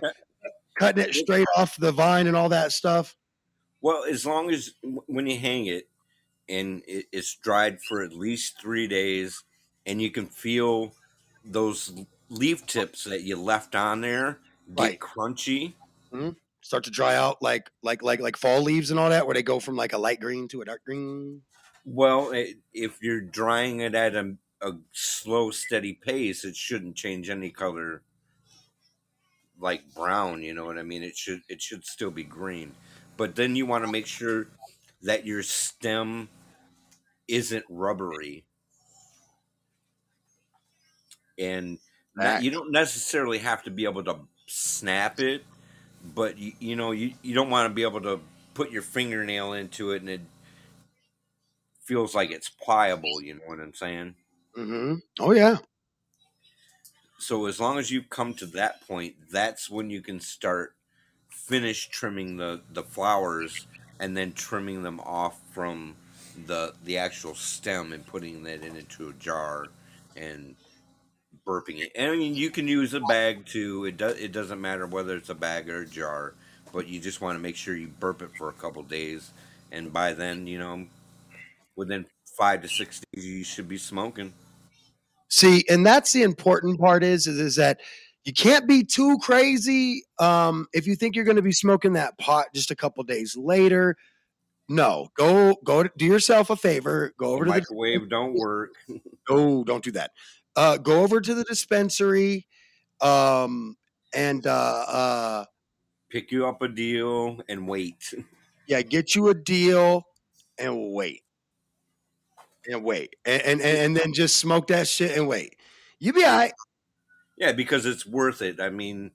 [0.77, 3.15] cutting it straight off the vine and all that stuff
[3.81, 5.89] Well, as long as when you hang it
[6.49, 9.43] and it's dried for at least three days,
[9.85, 10.93] and you can feel
[11.45, 11.93] those
[12.29, 14.41] leaf tips that you left on there
[14.75, 14.99] get Right.
[14.99, 15.75] crunchy.
[16.11, 16.31] Mm-hmm.
[16.61, 19.43] start to dry out like like like like fall leaves and all that where they
[19.43, 21.43] go from like a light green to a dark green
[21.85, 27.29] Well, it, if you're drying it at a, a slow, steady pace, it shouldn't change
[27.29, 28.03] any color
[29.57, 30.41] like brown.
[30.43, 31.03] You know what I mean?
[31.03, 32.75] It should it should still be green,
[33.19, 34.47] but then you want to make sure
[35.03, 36.29] that your stem
[37.27, 38.45] isn't rubbery,
[41.37, 41.79] and
[42.41, 45.45] you don't necessarily have to be able to snap it,
[46.03, 48.21] but you, you know you, you don't want to be able to
[48.55, 50.21] put your fingernail into it and it
[51.81, 53.21] feels like it's pliable.
[53.21, 54.15] You know what I'm saying?
[54.57, 54.95] mm-hmm.
[55.19, 55.57] oh yeah
[57.19, 60.75] So as long as you come to that point, that's when you can start
[61.49, 63.65] finish trimming the the flowers
[63.99, 65.95] and then trimming them off from
[66.45, 69.67] the the actual stem and putting that in into a jar
[70.15, 70.55] and
[71.45, 71.91] burping it.
[71.95, 73.85] And I mean, you can use a bag too.
[73.85, 76.35] It does it doesn't matter whether it's a bag or a jar,
[76.71, 79.31] but you just want to make sure you burp it for a couple days,
[79.71, 80.85] and by then, you know,
[81.75, 82.05] within
[82.37, 84.33] five to six days, you should be smoking.
[85.29, 87.79] See, and that's the important part is, is is that
[88.25, 90.03] you can't be too crazy.
[90.19, 93.35] Um, if you think you're going to be smoking that pot just a couple days
[93.37, 93.95] later,
[94.67, 97.13] no, go go do yourself a favor.
[97.17, 98.71] Go over to the microwave don't work.
[99.29, 100.11] no, don't do that.
[100.55, 102.47] Uh, go over to the dispensary,
[103.01, 103.77] um,
[104.13, 105.45] and uh, uh,
[106.11, 108.13] pick you up a deal and wait.
[108.67, 110.03] yeah, get you a deal
[110.59, 111.23] and wait.
[112.69, 115.55] and wait, and and, and then just smoke that shit and wait.
[115.99, 116.53] You be all right.
[117.39, 118.59] Yeah, because it's worth it.
[118.59, 119.11] I mean,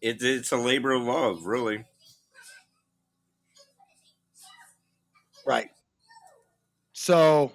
[0.00, 1.84] it, it's a labor of love, really.
[5.46, 5.70] Right.
[6.92, 7.52] So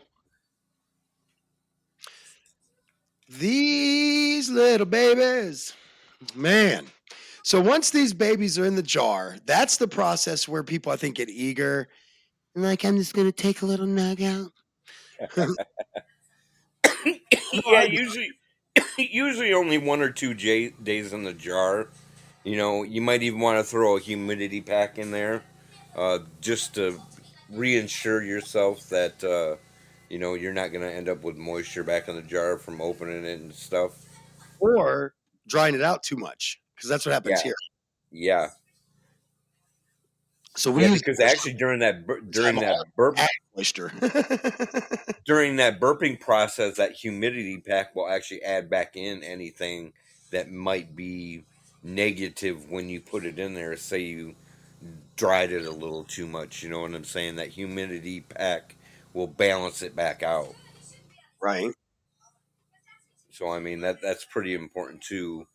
[3.30, 5.74] these little babies,
[6.34, 6.88] man.
[7.44, 11.16] So once these babies are in the jar, that's the process where people I think
[11.16, 11.90] get eager.
[12.56, 14.52] And like, I'm just gonna take a little nug out.
[17.66, 18.32] yeah, usually,
[18.98, 21.88] usually only one or two j- days in the jar.
[22.44, 25.44] You know, you might even want to throw a humidity pack in there,
[25.96, 27.00] uh, just to
[27.52, 29.58] reinsure yourself that uh,
[30.10, 32.82] you know you're not going to end up with moisture back in the jar from
[32.82, 34.06] opening it and stuff.
[34.60, 35.14] Or
[35.48, 36.62] drying it out too much.
[36.76, 37.44] Because that's what happens Yeah.
[37.44, 37.56] here.
[38.12, 38.50] Yeah,
[40.58, 43.20] So we yeah, use because actually during that during that burp
[43.56, 43.92] moisture.
[45.26, 49.94] during that burping process, that humidity pack will actually add back in anything
[50.32, 51.44] that might be
[51.84, 53.78] negative when you put it in there.
[53.78, 54.36] Say you
[55.16, 57.36] dried it a little too much, you know what I'm saying?
[57.36, 58.76] That humidity pack
[59.14, 60.56] will balance it back out.
[61.40, 61.72] right.
[63.32, 65.46] So I mean that that's pretty important too,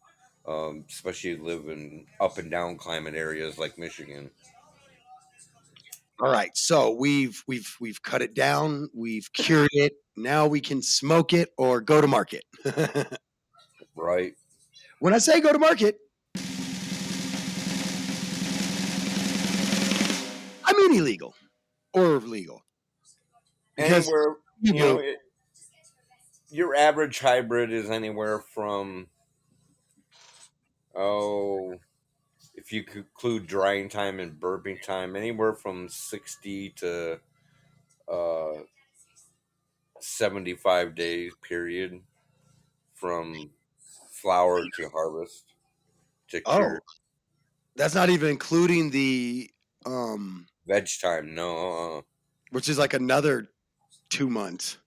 [0.46, 4.30] um, especially if you live in up and down climate areas like Michigan.
[6.22, 6.56] All right.
[6.56, 9.94] So we've we've we've cut it down, we've cured it.
[10.16, 12.44] Now we can smoke it or go to market.
[13.94, 14.32] Right?
[15.00, 15.98] when I say go to market,
[20.64, 21.34] I mean illegal
[21.92, 22.62] or legal.
[23.76, 25.18] Because Anywhere you you know, it,
[26.48, 29.08] your average hybrid is anywhere from
[30.96, 31.74] oh
[32.72, 37.20] if you could include drying time and burping time anywhere from 60 to
[38.10, 38.52] uh
[40.00, 42.00] 75 days period
[42.94, 43.50] from
[44.10, 45.44] flower to harvest
[46.28, 46.78] to Oh.
[47.76, 49.50] That's not even including the
[49.84, 52.02] um veg time no uh-uh.
[52.52, 53.48] which is like another
[54.08, 54.78] two months.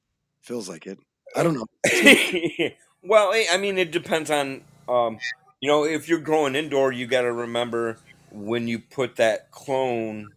[0.42, 1.00] Feels like it.
[1.36, 1.66] I don't know.
[3.04, 5.18] well, I I mean, it depends on, um,
[5.66, 7.98] you know, if you're growing indoor, you got to remember
[8.32, 10.32] when you put that clone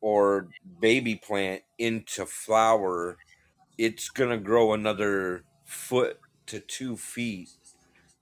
[0.00, 0.46] or
[0.80, 3.18] baby plant into flower,
[3.76, 7.48] it's gonna grow another foot to two feet.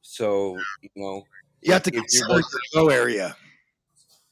[0.00, 1.24] So you know,
[1.60, 3.37] You have to if you're consider working, your grow area.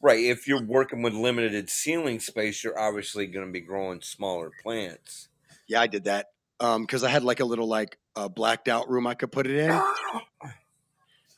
[0.01, 4.51] right, if you're working with limited ceiling space, you're obviously going to be growing smaller
[4.63, 5.29] plants.
[5.69, 6.29] Yeah, I did that.
[6.59, 9.47] Um, because I had like a little like uh, blacked out room I could put
[9.47, 9.83] it in.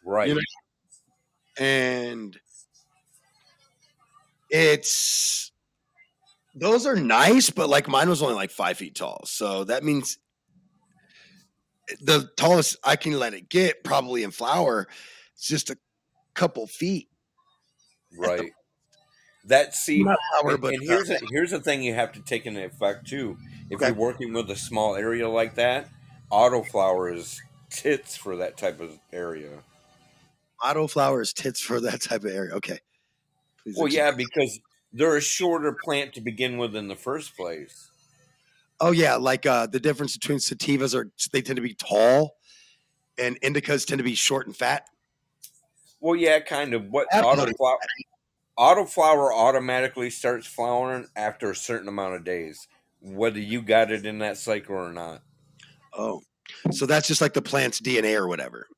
[0.05, 0.29] Right.
[0.29, 0.41] You know,
[1.59, 2.39] and
[4.51, 5.53] it's
[6.55, 10.19] those are nice, but like mine was only like five feet tall, so that means
[12.01, 14.89] the tallest I can let it get, probably in flower,
[15.35, 15.77] it's just a
[16.35, 17.09] couple feet.
[18.17, 18.53] Right.
[19.47, 20.17] That see, flower,
[20.53, 23.37] and, but and here's a, here's the thing you have to take into effect too.
[23.69, 23.87] If Okay.
[23.89, 25.89] you're working with a small area like that,
[26.33, 29.51] autoflower is tits for that type of area.
[30.65, 32.55] Auto flowers tits for that type of area.
[32.55, 32.79] Okay.
[33.63, 34.59] Please Well, yeah, because
[34.93, 37.91] they're a shorter plant to begin with in the first place.
[38.81, 42.37] Oh yeah, like uh the difference between sativas are they tend to be tall
[43.19, 44.89] and indicas tend to be short and fat.
[46.01, 46.91] Well, yeah, kind of.
[46.91, 47.77] What autoflower?
[48.59, 52.69] Autoflower automatically starts flowering after a certain amount of days,
[53.01, 55.23] whether you got it in that cycle or not.
[55.93, 56.23] Oh.
[56.71, 58.69] So that's just like the plant's DNA or whatever.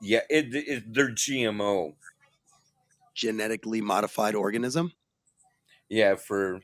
[0.00, 1.94] Yeah, it, it they're GMO.
[3.14, 4.92] Genetically modified organism.
[5.88, 6.60] Yeah, for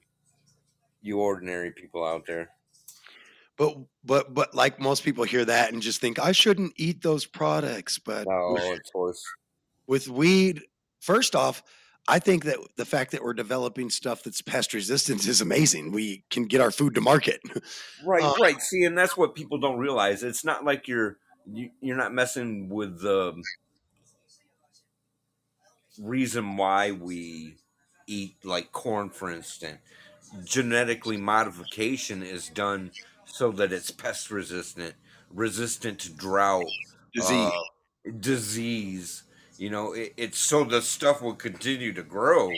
[1.01, 2.51] you ordinary people out there.
[3.57, 7.25] But but but like most people hear that and just think I shouldn't eat those
[7.27, 7.99] products.
[7.99, 9.23] But No, with, it's horse.
[9.87, 10.63] with weed,
[11.01, 11.63] first off,
[12.09, 15.93] I think that the fact that we're developing stuff that's pest resistant is amazing.
[15.93, 17.41] We can get our food to market.
[18.05, 18.61] Right, Uh, right.
[18.61, 20.23] See, and that's what people don't realize.
[20.23, 21.19] It's not like you're
[21.51, 23.35] you, you're not messing with the
[25.99, 27.57] reason why we
[28.07, 29.79] eat like corn, for instance.
[30.45, 32.91] Genetically modification is done
[33.27, 34.95] so that it's pest resistant,
[35.33, 36.65] resistant to drought,
[37.15, 37.53] Disease.
[37.53, 39.25] uh, disease.
[39.59, 42.51] You know, it, it's so the stuff will continue to grow.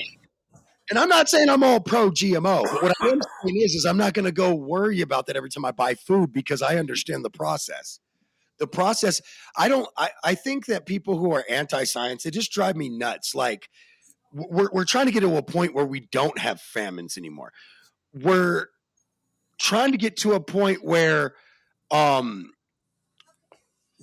[0.90, 3.84] And I'm not saying I'm all pro GMO, but what I am saying is, is
[3.84, 6.76] I'm not going to go worry about that every time I buy food because I
[6.76, 8.00] understand the process.
[8.64, 9.20] The process,
[9.58, 9.86] I don't.
[9.98, 13.34] I, I think that people who are anti-science, they just drive me nuts.
[13.34, 13.68] Like
[14.32, 17.52] we're we're trying to get to a point where we don't have famines anymore.
[18.14, 18.68] We're
[19.58, 21.34] trying to get to a point where
[21.90, 22.52] um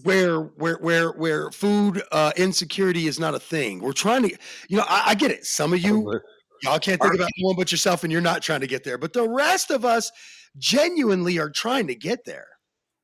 [0.03, 3.79] where where where where food uh insecurity is not a thing.
[3.79, 4.37] We're trying to
[4.69, 5.43] you know, I, I get it.
[5.45, 6.21] Some of you
[6.61, 8.99] y'all can't think about anyone but yourself and you're not trying to get there.
[8.99, 10.11] But the rest of us
[10.59, 12.45] genuinely are trying to get there.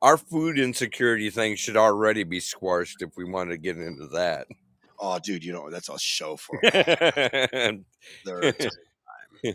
[0.02, 4.48] Our food insecurity thing should already be squashed if we want to get into that.
[5.00, 6.60] Oh, dude, you know that's a show for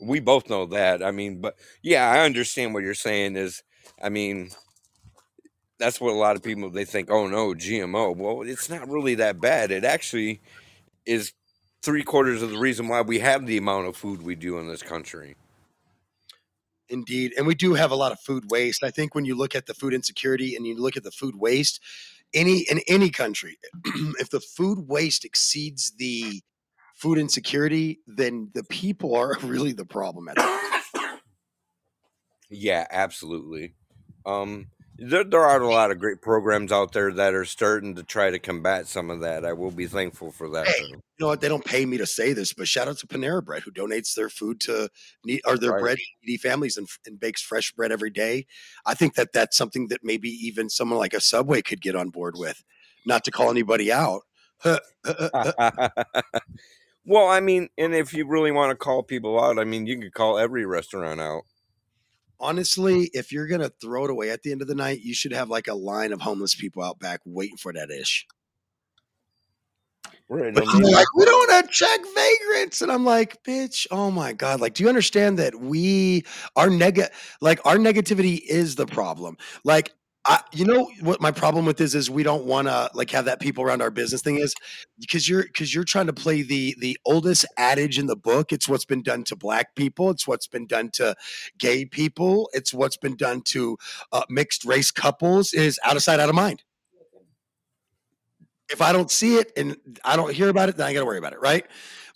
[0.00, 1.02] we both know that.
[1.02, 3.36] I mean, but yeah, I understand what you're saying.
[3.36, 3.62] Is
[4.02, 4.50] I mean,
[5.78, 7.10] that's what a lot of people they think.
[7.10, 8.16] Oh no, GMO.
[8.16, 9.70] Well, it's not really that bad.
[9.70, 10.40] It actually
[11.06, 11.32] is
[11.82, 14.68] three quarters of the reason why we have the amount of food we do in
[14.68, 15.36] this country.
[16.90, 17.34] Indeed.
[17.36, 18.82] And we do have a lot of food waste.
[18.82, 21.36] I think when you look at the food insecurity and you look at the food
[21.36, 21.80] waste,
[22.34, 23.58] any in any country,
[24.18, 26.42] if the food waste exceeds the
[26.94, 30.36] food insecurity, then the people are really the problem at.
[32.50, 33.74] Yeah, absolutely.
[34.24, 34.68] Um,
[34.98, 38.30] there, there are a lot of great programs out there that are starting to try
[38.30, 39.44] to combat some of that.
[39.44, 40.66] I will be thankful for that.
[40.66, 41.40] Hey, you know what?
[41.40, 44.14] They don't pay me to say this, but shout out to Panera Bread who donates
[44.14, 44.88] their food to
[45.24, 45.80] need or their Right.
[45.80, 48.46] bread to needy families and, and bakes fresh bread every day.
[48.86, 52.10] I think that that's something that maybe even someone like a Subway could get on
[52.10, 52.64] board with.
[53.06, 54.22] Not to call anybody out.
[57.04, 59.98] well, I mean, and if you really want to call people out, I mean, you
[60.00, 61.42] could call every restaurant out.
[62.40, 65.32] Honestly, if you're gonna throw it away at the end of the night, you should
[65.32, 68.26] have like a line of homeless people out back waiting for that ish.
[70.30, 70.52] Right.
[70.52, 72.82] But then- like, we don't want to check vagrants.
[72.82, 74.60] And I'm like, bitch, oh my God.
[74.60, 76.24] Like, do you understand that we
[76.54, 77.00] our neg
[77.40, 79.38] like our negativity is the problem?
[79.64, 79.92] Like,
[80.28, 83.24] I you know what my problem with this is we don't want to like have
[83.24, 84.54] that people around our business thing is
[85.00, 88.52] because you're because you're trying to play the the oldest adage in the book.
[88.52, 91.16] It's what's been done to black people, it's what's been done to
[91.58, 93.78] gay people, it's what's been done to
[94.12, 96.62] uh, mixed race couples is out of sight, out of mind
[98.70, 101.06] if I don't see it and I don't hear about it, then I got to
[101.06, 101.64] worry about it, right?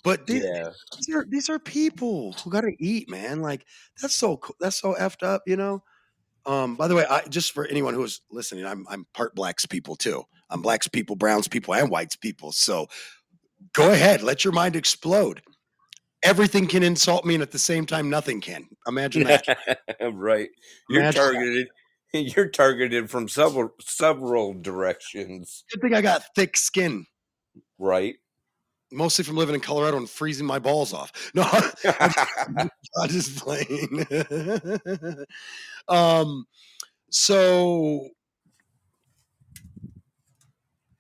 [0.05, 0.71] But these, yeah.
[0.97, 3.41] these are these are people who got to eat, man.
[3.41, 3.65] Like
[4.01, 4.57] that's so cool.
[4.61, 5.83] That's so effed up, you know.
[6.47, 9.67] Um, by the way, I just for anyone who is listening, I'm I'm part blacks
[9.67, 10.25] people too.
[10.51, 12.53] I'm blacks people, browns people, and whites people.
[12.53, 12.89] So
[13.75, 15.43] go ahead, let your mind explode.
[16.23, 18.69] Everything can insult me, and at the same time, nothing can.
[18.87, 19.45] Imagine that.
[20.13, 20.49] right.
[20.89, 21.33] You're Imagine that.
[21.33, 21.69] targeted.
[22.37, 25.65] You're targeted from several several directions.
[25.73, 27.07] Good thing I got thick skin,
[27.79, 28.17] Right.
[28.93, 31.13] Mostly from living in Colorado and freezing my balls off.
[31.35, 31.49] No,
[33.01, 34.07] I'm just playing.
[35.89, 36.45] um,
[37.11, 38.09] so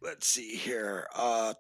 [0.03, 1.07] let's see here.
[1.14, 1.55] Uh,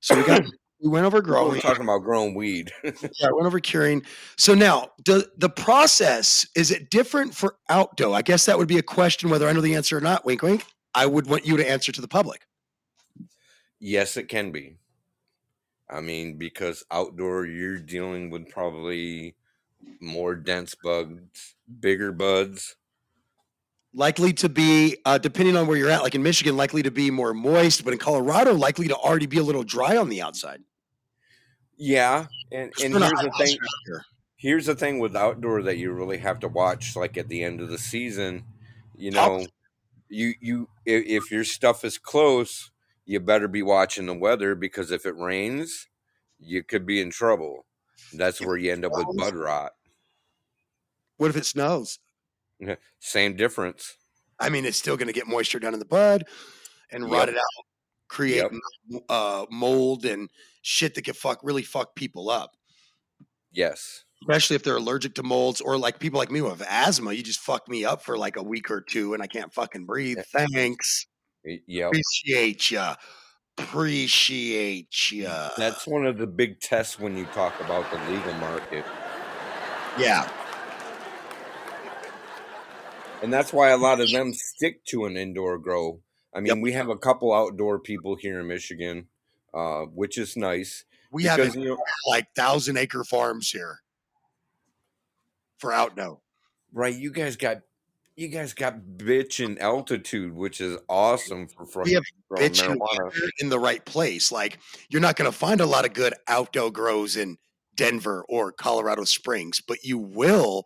[0.00, 0.42] so we got
[0.82, 1.52] we went over growing.
[1.52, 2.70] We're talking about growing weed.
[2.84, 4.02] Yeah, went over curing.
[4.36, 8.14] So now, the the process is it different for outdoor?
[8.14, 10.24] I guess that would be a question whether I know the answer or not.
[10.24, 10.64] Wink, wink.
[10.94, 12.46] I would want you to answer to the public.
[13.84, 14.78] Yes, it can be.
[15.88, 19.36] I mean, because outdoor you're dealing with probably
[20.00, 22.76] more dense bugs, bigger buds.
[23.92, 27.10] likely to be uh, depending on where you're at like in michigan likely to be
[27.10, 30.60] more moist but in colorado likely to already be a little dry on the outside
[31.76, 33.58] Yeah, and and here's the thing.
[33.86, 34.04] here.
[34.36, 36.96] Here's the thing with outdoor that you really have to watch.
[36.96, 38.44] Like at the end of the season,
[38.96, 39.46] you know,
[40.08, 42.70] you you if, if your stuff is close,
[43.06, 45.86] you better be watching the weather because if it rains,
[46.38, 47.66] you could be in trouble.
[48.12, 49.72] That's where you end up with bud rot.
[51.16, 51.98] what if it snows
[53.00, 53.96] Same difference.
[54.40, 56.24] i mean it's still going to get moisture down in the bud
[56.90, 57.64] and rot it out
[58.08, 58.44] create
[59.08, 60.28] uh, mold and
[60.62, 62.52] shit that could fuck really fuck people up
[63.52, 64.04] Yes.
[64.22, 67.22] especially if they're allergic to molds or like people like me who have asthma you
[67.22, 70.18] just fuck me up for like a week or two and i can't fucking breathe
[70.32, 71.06] thanks
[71.44, 71.88] Y- Yep.
[71.90, 72.96] appreciate ya
[73.58, 78.84] appreciate ya That's one of the big tests when you talk about the legal market.
[80.00, 80.28] yeah
[83.22, 86.00] And that's why a lot of them stick to an indoor grow.
[86.34, 89.06] I mean, we have a couple outdoor people here in Michigan,
[89.54, 90.84] uh, which is nice.
[91.10, 91.78] we have you know,
[92.08, 93.80] like thousand acre farms here
[95.58, 96.22] for out outdoor.
[96.72, 97.58] right, you guys got
[98.16, 102.62] you guys got bitch and altitude, which is awesome for from, We have from bitch
[102.62, 103.30] marijuana.
[103.40, 104.30] in the right place.
[104.30, 104.58] Like
[104.88, 107.38] you're not going to find a lot of good outdoor grows in
[107.74, 110.64] Denver or Colorado Springs, but you will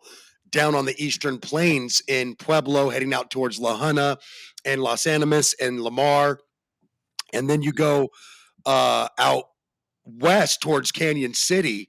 [0.51, 4.17] down on the eastern plains in Pueblo, heading out towards La Junta
[4.65, 6.39] and Los Animas and Lamar,
[7.33, 8.09] and then you go
[8.65, 9.45] uh, out
[10.05, 11.87] west towards Cañon City.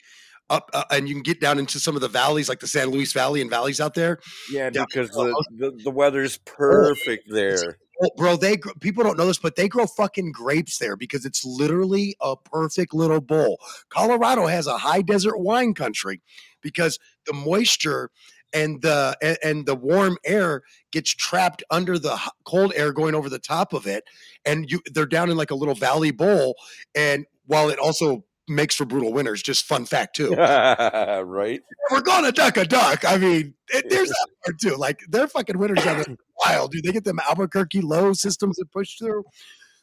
[0.50, 2.88] Up uh, and you can get down into some of the valleys, like the San
[2.88, 4.18] Luis Valley and valleys out there.
[4.50, 4.84] Yeah, Yeah.
[4.88, 7.78] because the, the, the weather's perfect there.
[8.02, 11.44] Oh, bro, they people don't know this, but they grow fucking grapes there because it's
[11.44, 13.58] literally a perfect little bowl.
[13.90, 16.22] Colorado has a high desert wine country
[16.62, 18.10] because the moisture
[18.54, 23.28] and the and, and the warm air gets trapped under the cold air going over
[23.28, 24.04] the top of it,
[24.46, 26.56] and you they're down in like a little valley bowl.
[26.94, 29.42] And while it also makes for brutal winners.
[29.42, 30.34] just fun fact too.
[30.34, 31.60] right?
[31.90, 33.04] We're gonna duck a duck.
[33.04, 34.76] I mean, it, there's that part too.
[34.76, 36.04] Like their fucking winners are
[36.44, 36.84] wild, dude.
[36.84, 39.24] They get them Albuquerque low systems that push through.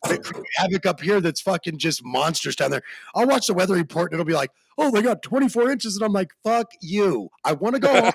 [0.03, 2.83] Havoc up here that's fucking just monstrous down there.
[3.15, 5.95] I'll watch the weather report and it'll be like, oh, they got 24 inches.
[5.95, 7.29] And I'm like, fuck you.
[7.43, 8.11] I want to go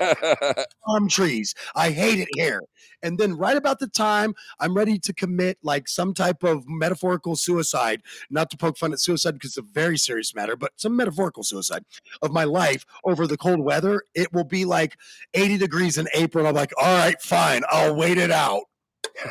[0.87, 1.55] palm trees.
[1.75, 2.63] I hate it here.
[3.03, 7.35] And then right about the time I'm ready to commit like some type of metaphorical
[7.35, 10.97] suicide, not to poke fun at suicide because it's a very serious matter, but some
[10.97, 11.85] metaphorical suicide
[12.23, 14.97] of my life over the cold weather, it will be like
[15.35, 16.47] 80 degrees in April.
[16.47, 18.63] I'm like, all right, fine, I'll wait it out.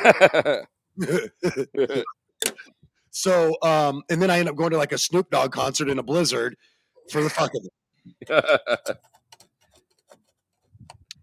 [3.12, 5.98] so, um, and then I end up going to like a Snoop Dogg concert in
[5.98, 6.56] a blizzard
[7.10, 7.68] for the fuck of
[8.28, 8.96] it.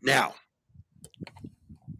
[0.02, 0.34] Now,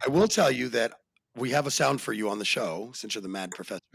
[0.04, 0.92] I will tell you that
[1.36, 3.80] we have a sound for you on the show since you're the mad professor.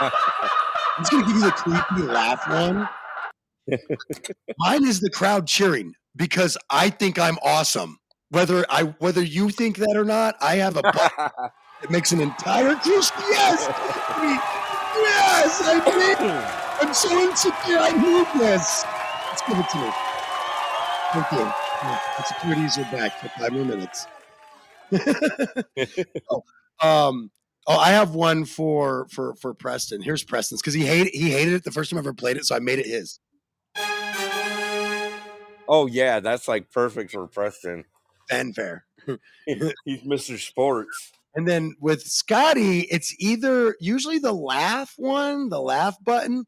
[0.00, 0.10] I'm
[0.98, 2.88] just gonna give you the creepy laugh one.
[4.58, 7.98] Mine is the crowd cheering because I think I'm awesome.
[8.30, 10.82] Whether I whether you think that or not, I have a
[11.82, 13.10] that makes an entire cruise.
[13.28, 14.40] Yes, I mean,
[15.02, 16.18] yes, I did.
[16.80, 17.78] I'm so insecure.
[17.78, 18.84] I need this.
[19.28, 19.90] Let's give it to me.
[21.12, 21.38] Thank you.
[21.38, 24.06] Yeah, The securities are back for five more minutes.
[26.30, 26.42] oh,
[26.80, 27.30] um,
[27.66, 30.00] oh, I have one for for for Preston.
[30.00, 32.44] Here's Preston's because he hated he hated it the first time I ever played it,
[32.46, 33.18] so I made it his.
[35.68, 37.84] oh yeah, that's like perfect for Preston.
[38.28, 38.84] Fanfare.
[39.46, 40.38] He's Mr.
[40.38, 41.12] Sports.
[41.34, 46.44] And then with Scotty, it's either usually the laugh one, the laugh button,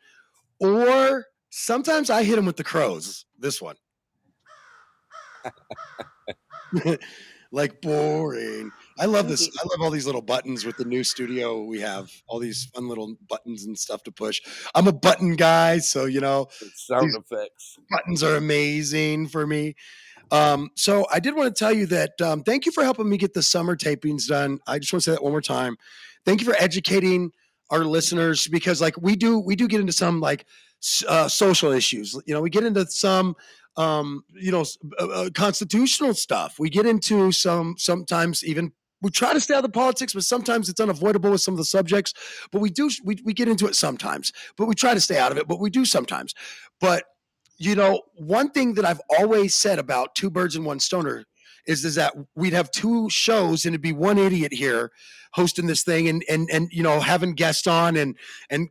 [0.60, 3.24] or sometimes I hit him with the crows.
[3.38, 3.76] This one.
[7.52, 8.70] like boring.
[8.98, 9.48] I love this.
[9.48, 12.10] I love all these little buttons with the new studio we have.
[12.26, 14.40] All these fun little buttons and stuff to push.
[14.74, 17.78] I'm a button guy, so you know Sound effects.
[17.90, 19.76] buttons are amazing for me.
[20.30, 23.16] Um, so I did want to tell you that um, thank you for helping me
[23.16, 24.58] get the summer tapings done.
[24.66, 25.76] I just want to say that one more time.
[26.24, 27.30] Thank you for educating
[27.70, 30.46] our listeners because like we do we do get into some like
[31.08, 32.18] uh, social issues.
[32.26, 33.36] You know, we get into some
[33.76, 34.64] um, you know
[35.00, 36.58] uh, uh, constitutional stuff.
[36.58, 38.72] We get into some sometimes even
[39.02, 41.58] we try to stay out of the politics, but sometimes it's unavoidable with some of
[41.58, 42.14] the subjects.
[42.50, 45.32] But we do we, we get into it sometimes, but we try to stay out
[45.32, 45.46] of it.
[45.46, 46.34] But we do sometimes.
[46.80, 47.04] But
[47.58, 51.24] you know, one thing that I've always said about two birds and one stoner
[51.66, 54.90] is is that we'd have two shows and it'd be one idiot here
[55.32, 58.16] hosting this thing and and and you know having guests on and
[58.50, 58.68] and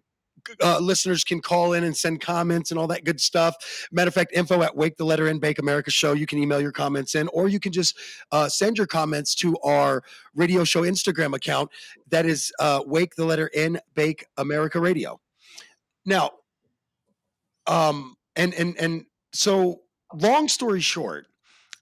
[0.61, 3.87] uh, listeners can call in and send comments and all that good stuff.
[3.93, 6.11] Matter of fact, info at Wake the Letter in Bake America Show.
[6.11, 7.97] You can email your comments in, or you can just
[8.33, 10.03] uh, send your comments to our
[10.35, 11.69] radio show Instagram account.
[12.09, 15.19] That is uh, Wake the Letter in Bake America Radio.
[16.05, 16.31] Now,
[17.65, 19.81] um, and and and so
[20.13, 21.27] long story short,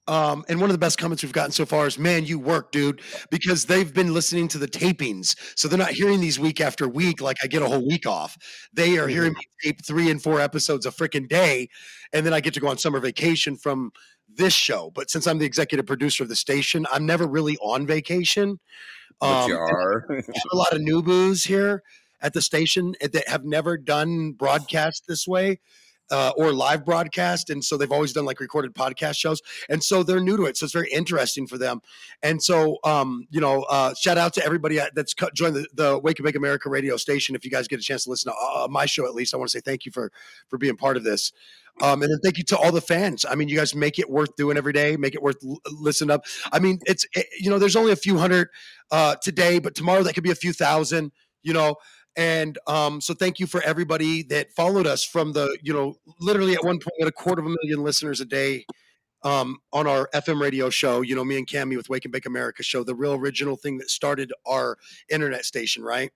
[0.08, 2.72] um, and one of the best comments we've gotten so far is, "Man, you work,
[2.72, 6.88] dude," because they've been listening to the tapings, so they're not hearing these week after
[6.88, 8.38] week like I get a whole week off.
[8.74, 9.10] They are mm-hmm.
[9.10, 11.70] hearing me tape three and four episodes a freaking day,
[12.14, 13.92] and then I get to go on summer vacation from
[14.28, 14.92] this show.
[14.94, 18.60] But since I'm the executive producer of the station, I'm never really on vacation.
[19.20, 20.06] But um, you are.
[20.52, 21.84] a lot of new boos here
[22.22, 25.60] at the station eh, that have never done broadcast this way
[26.12, 27.50] uh, or live broadcast.
[27.50, 29.42] And so they've always done like recorded podcast shows.
[29.70, 30.58] And so they're new to it.
[30.58, 31.82] So it's very interesting for them.
[32.22, 36.00] And so, um, you know, uh, shout out to everybody that's co- joined the, the
[36.00, 37.36] Wake and Bake America radio station.
[37.36, 39.38] If you guys get a chance to listen to uh, my show, at least I
[39.38, 40.12] want to say thank you for,
[40.50, 41.32] for being part of this.
[41.82, 43.26] Um, and then thank you to all the fans.
[43.28, 46.12] I mean, you guys make it worth doing every day, make it worth l- listening
[46.12, 46.26] up.
[46.52, 48.50] I mean, it's, it, you know, there's only a few hundred
[48.92, 51.78] uh, today, but tomorrow that could be a few thousand, you know.
[52.18, 56.54] And um, so thank you for everybody that followed us from the, you know, literally
[56.54, 58.66] at one point we had a quarter of a million listeners a day
[59.24, 61.02] um, on our FM radio show.
[61.02, 63.78] You know, me and Cammy with Wake and Bake America show, the real original thing
[63.78, 64.78] that started our
[65.10, 66.12] internet station, right?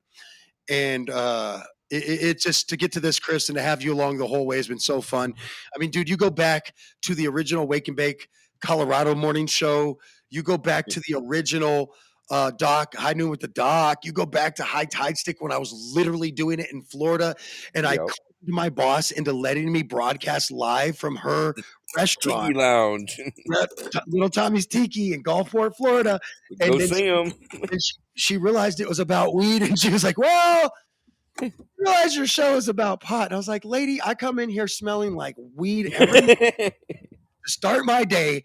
[0.69, 3.93] And uh, it, it it just to get to this, Chris, and to have you
[3.93, 5.33] along the whole way has been so fun.
[5.75, 6.73] I mean, dude, you go back
[7.03, 8.27] to the original Wake and Bake
[8.61, 9.99] Colorado morning show.
[10.29, 11.93] You go back to the original
[12.29, 13.99] uh, Doc High Noon with the Doc.
[14.03, 17.35] You go back to High Tide Stick when I was literally doing it in Florida,
[17.73, 18.11] and I called
[18.47, 21.67] my boss into letting me broadcast live from her Tiki
[21.97, 23.19] restaurant, Lounge.
[24.07, 26.19] Little Tommy's Tiki in Gulfport, Florida.
[26.59, 27.33] And Go then see him.
[27.79, 30.71] she, she realized it was about weed and she was like, Well,
[31.41, 33.27] I realize your show is about pot.
[33.27, 36.71] And I was like, Lady, I come in here smelling like weed every to
[37.45, 38.43] start my day.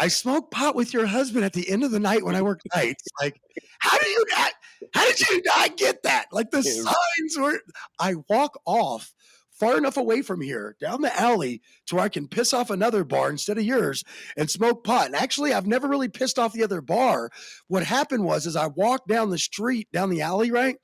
[0.00, 2.60] I smoke pot with your husband at the end of the night when I work
[2.74, 3.04] nights.
[3.20, 3.38] Like,
[3.80, 4.52] how do you not?
[4.94, 6.26] How did you not get that?
[6.32, 7.60] Like the signs were.
[7.98, 9.12] I walk off
[9.50, 13.04] far enough away from here down the alley to where I can piss off another
[13.04, 14.02] bar instead of yours
[14.38, 15.06] and smoke pot.
[15.06, 17.28] And actually, I've never really pissed off the other bar.
[17.68, 20.76] What happened was, is I walked down the street, down the alley, right?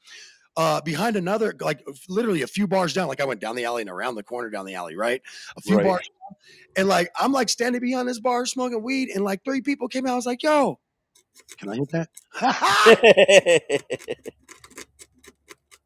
[0.57, 3.83] Uh, behind another, like literally a few bars down, like I went down the alley
[3.83, 5.21] and around the corner down the alley, right?
[5.57, 5.85] A few Right.
[5.85, 6.37] bars down.
[6.77, 10.07] And like I'm like standing behind this bar smoking weed, and like three people came
[10.07, 10.13] out.
[10.13, 10.79] I was like, "Yo,
[11.59, 12.09] can I hit that?"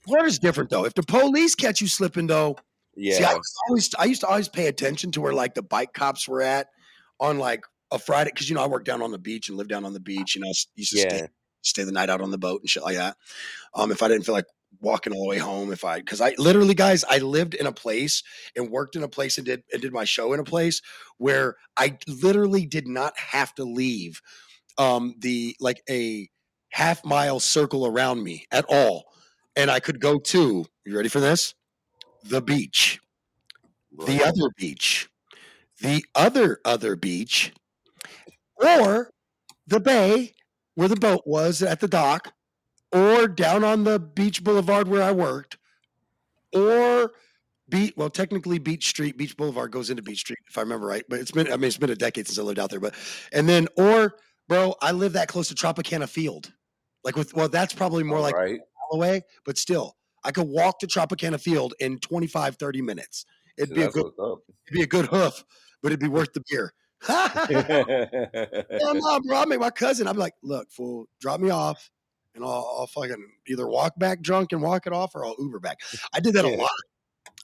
[0.06, 0.84] Florida's different though.
[0.84, 2.56] If the police catch you slipping though,
[2.96, 3.38] see, I yeah.
[3.68, 6.68] always I used to always pay attention to where like the bike cops were at
[7.18, 9.68] on like a Friday because you know I work down on the beach and live
[9.68, 10.34] down on the beach.
[10.34, 11.08] You know, I used to Yeah.
[11.08, 11.28] stay
[11.62, 13.16] stay the night out on the boat and shit like that.
[13.74, 14.46] Um, if I didn't feel like
[14.80, 17.72] walking all the way home, if I because I literally guys, I lived in a
[17.72, 18.22] place
[18.56, 20.80] and worked in a place and did and did my show in a place
[21.18, 24.20] where I literally did not have to leave
[24.78, 26.28] um the like a
[26.70, 29.04] half mile circle around me at all.
[29.56, 31.54] And I could go to, you ready for this?
[32.24, 33.00] The beach
[34.06, 35.08] the other beach,
[35.80, 37.52] the other other beach,
[38.56, 39.10] or
[39.66, 40.34] the bay
[40.74, 42.32] where the boat was at the dock,
[42.92, 45.58] or down on the beach boulevard where I worked,
[46.52, 47.12] or
[47.68, 47.94] beach.
[47.96, 51.04] Well, technically, Beach Street, Beach Boulevard goes into Beach Street, if I remember right.
[51.08, 52.80] But it's been, I mean, it's been a decade since I lived out there.
[52.80, 52.94] But
[53.32, 54.16] and then, or
[54.48, 56.52] bro, I live that close to Tropicana Field.
[57.04, 58.60] Like with, well, that's probably more like right.
[58.92, 63.24] away, but still, I could walk to Tropicana Field in 25, 30 minutes.
[63.56, 64.38] It'd be a good it'd
[64.72, 65.44] be a good hoof,
[65.82, 66.74] but it'd be worth the beer.
[67.08, 67.50] Up.
[68.94, 69.38] no, bro.
[69.38, 70.06] I make my cousin.
[70.06, 71.90] I'm like, look, fool, drop me off,
[72.34, 75.60] and I'll, I'll fucking either walk back drunk and walk it off, or I'll Uber
[75.60, 75.78] back.
[76.14, 76.70] I did that a lot.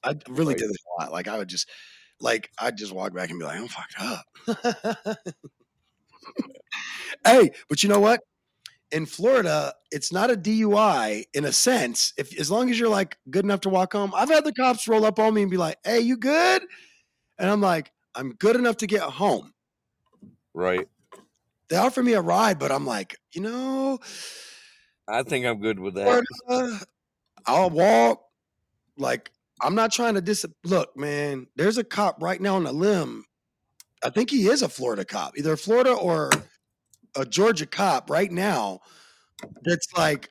[0.05, 0.59] I really Right.
[0.59, 1.13] did it a lot.
[1.13, 1.69] Like I would just,
[2.21, 5.19] like I'd just walk back and be like, I'm fucked up.
[7.25, 8.21] hey, but you know what?
[8.93, 12.13] In Florida, it's not a DUI in a sense.
[12.17, 14.87] If as long as you're like good enough to walk home, I've had the cops
[14.89, 16.63] roll up on me and be like, "Hey, you good?"
[17.39, 19.55] And I'm like, "I'm good enough to get home."
[20.55, 20.89] right.
[21.69, 23.99] They offer me a ride, but I'm like, you know,
[25.09, 26.05] I think I'm good with that.
[26.05, 26.79] Florida, uh,
[27.47, 28.23] I'll walk.
[28.99, 29.31] Like,
[29.61, 30.45] I'm not trying to dis.
[30.65, 33.25] Look, man, there's a cop right now on the limb.
[34.03, 36.31] I think he is a Florida cop, either Florida or
[37.17, 38.81] a Georgia cop right now.
[39.65, 40.31] That's like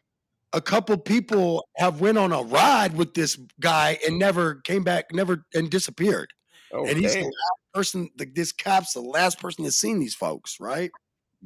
[0.53, 5.05] a couple people have went on a ride with this guy and never came back,
[5.11, 6.31] never and disappeared.
[6.71, 8.09] Oh, and he's the last person.
[8.17, 10.91] Like this cop's the last person that's seen these folks, right?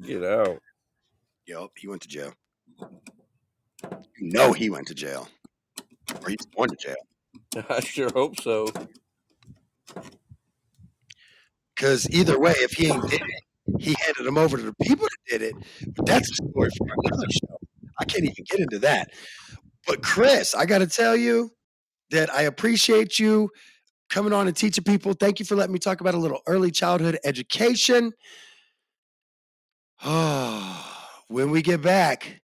[0.01, 0.59] Get out.
[1.47, 2.33] Yep, he went to jail.
[3.83, 5.27] You know he went to jail.
[6.21, 7.63] Or he's going to jail.
[7.69, 8.67] I sure hope so.
[11.75, 13.43] Because either way, if he ain't did it,
[13.79, 15.55] he handed him over to the people that did it.
[15.95, 17.57] But that's a story for another show.
[17.99, 19.09] I can't even get into that.
[19.87, 21.51] But Chris, I got to tell you
[22.11, 23.49] that I appreciate you
[24.09, 25.13] coming on and teaching people.
[25.13, 28.13] Thank you for letting me talk about a little early childhood education.
[30.03, 32.41] Oh, when we get back,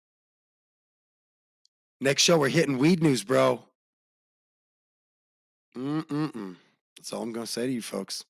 [2.03, 3.63] next show we're hitting weed news, bro.
[5.75, 6.55] Mm-mm-mm.
[6.97, 8.25] That's all I'm gonna say to you folks.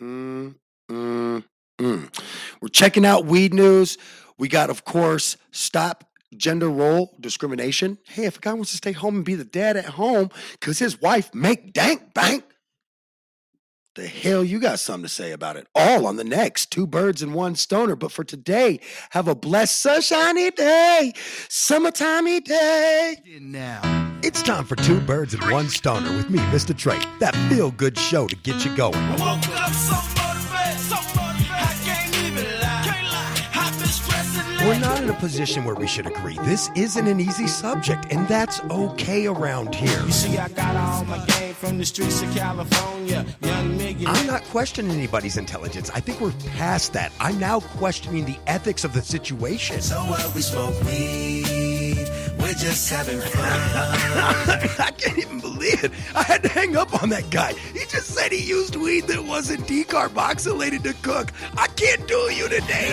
[0.00, 0.54] Mm,
[0.90, 1.44] mm,
[1.78, 2.24] mm.
[2.60, 3.98] We're checking out weed news.
[4.38, 6.04] We got, of course, stop
[6.36, 7.98] gender role discrimination.
[8.06, 10.78] Hey, if a guy wants to stay home and be the dad at home because
[10.78, 12.44] his wife make dank bank,
[13.98, 15.66] the hell you got something to say about it?
[15.74, 17.96] All on the next two birds and one stoner.
[17.96, 18.78] But for today,
[19.10, 21.12] have a blessed sunshiny day,
[21.48, 23.16] summertimey day.
[23.40, 23.80] Now,
[24.22, 27.18] it's time for Two Birds and One Stoner with me, MistaTre.
[27.18, 28.94] That feel good show to get you going.
[34.68, 36.36] We're not in a position where we should agree.
[36.42, 40.02] This isn't an easy subject, and that's okay around here.
[40.04, 43.24] You see, I got all my game from the streets of California.
[43.42, 45.88] I'm not questioning anybody's intelligence.
[45.94, 47.12] I think we're past that.
[47.18, 49.80] I'm now questioning the ethics of the situation.
[49.80, 50.34] So what?
[50.34, 52.06] We smoke weed.
[52.38, 53.42] We're just having fun.
[54.84, 55.92] I can't even believe it.
[56.14, 57.54] I had to hang up on that guy.
[57.72, 61.32] He just said he used weed that wasn't decarboxylated to cook.
[61.56, 62.92] I can't do you today.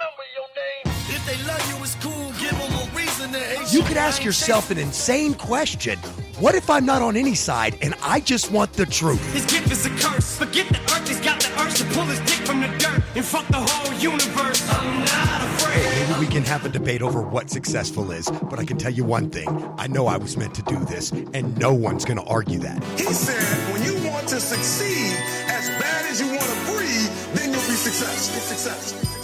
[0.00, 0.90] In my mind, they saying, make them remember your name.
[1.12, 2.32] If they love you, it's cool.
[2.38, 5.98] Give them a reason to hate You could ask yourself an insane question
[6.38, 9.20] What if I'm not on any side and I just want the truth?
[9.32, 10.38] His gift is a curse.
[10.38, 13.24] Forget the earth, he's got the urge to pull his dick from the dirt and
[13.24, 14.68] fuck the whole universe.
[14.70, 16.08] I'm not afraid.
[16.08, 19.04] Maybe we can have a debate over what successful is, but I can tell you
[19.04, 19.48] one thing.
[19.78, 22.82] I know I was meant to do this, and no one's going to argue that.
[22.98, 25.16] He said, when you want to succeed
[25.48, 28.40] as bad as you want to breathe, then you'll be successful.
[28.40, 29.19] Successful.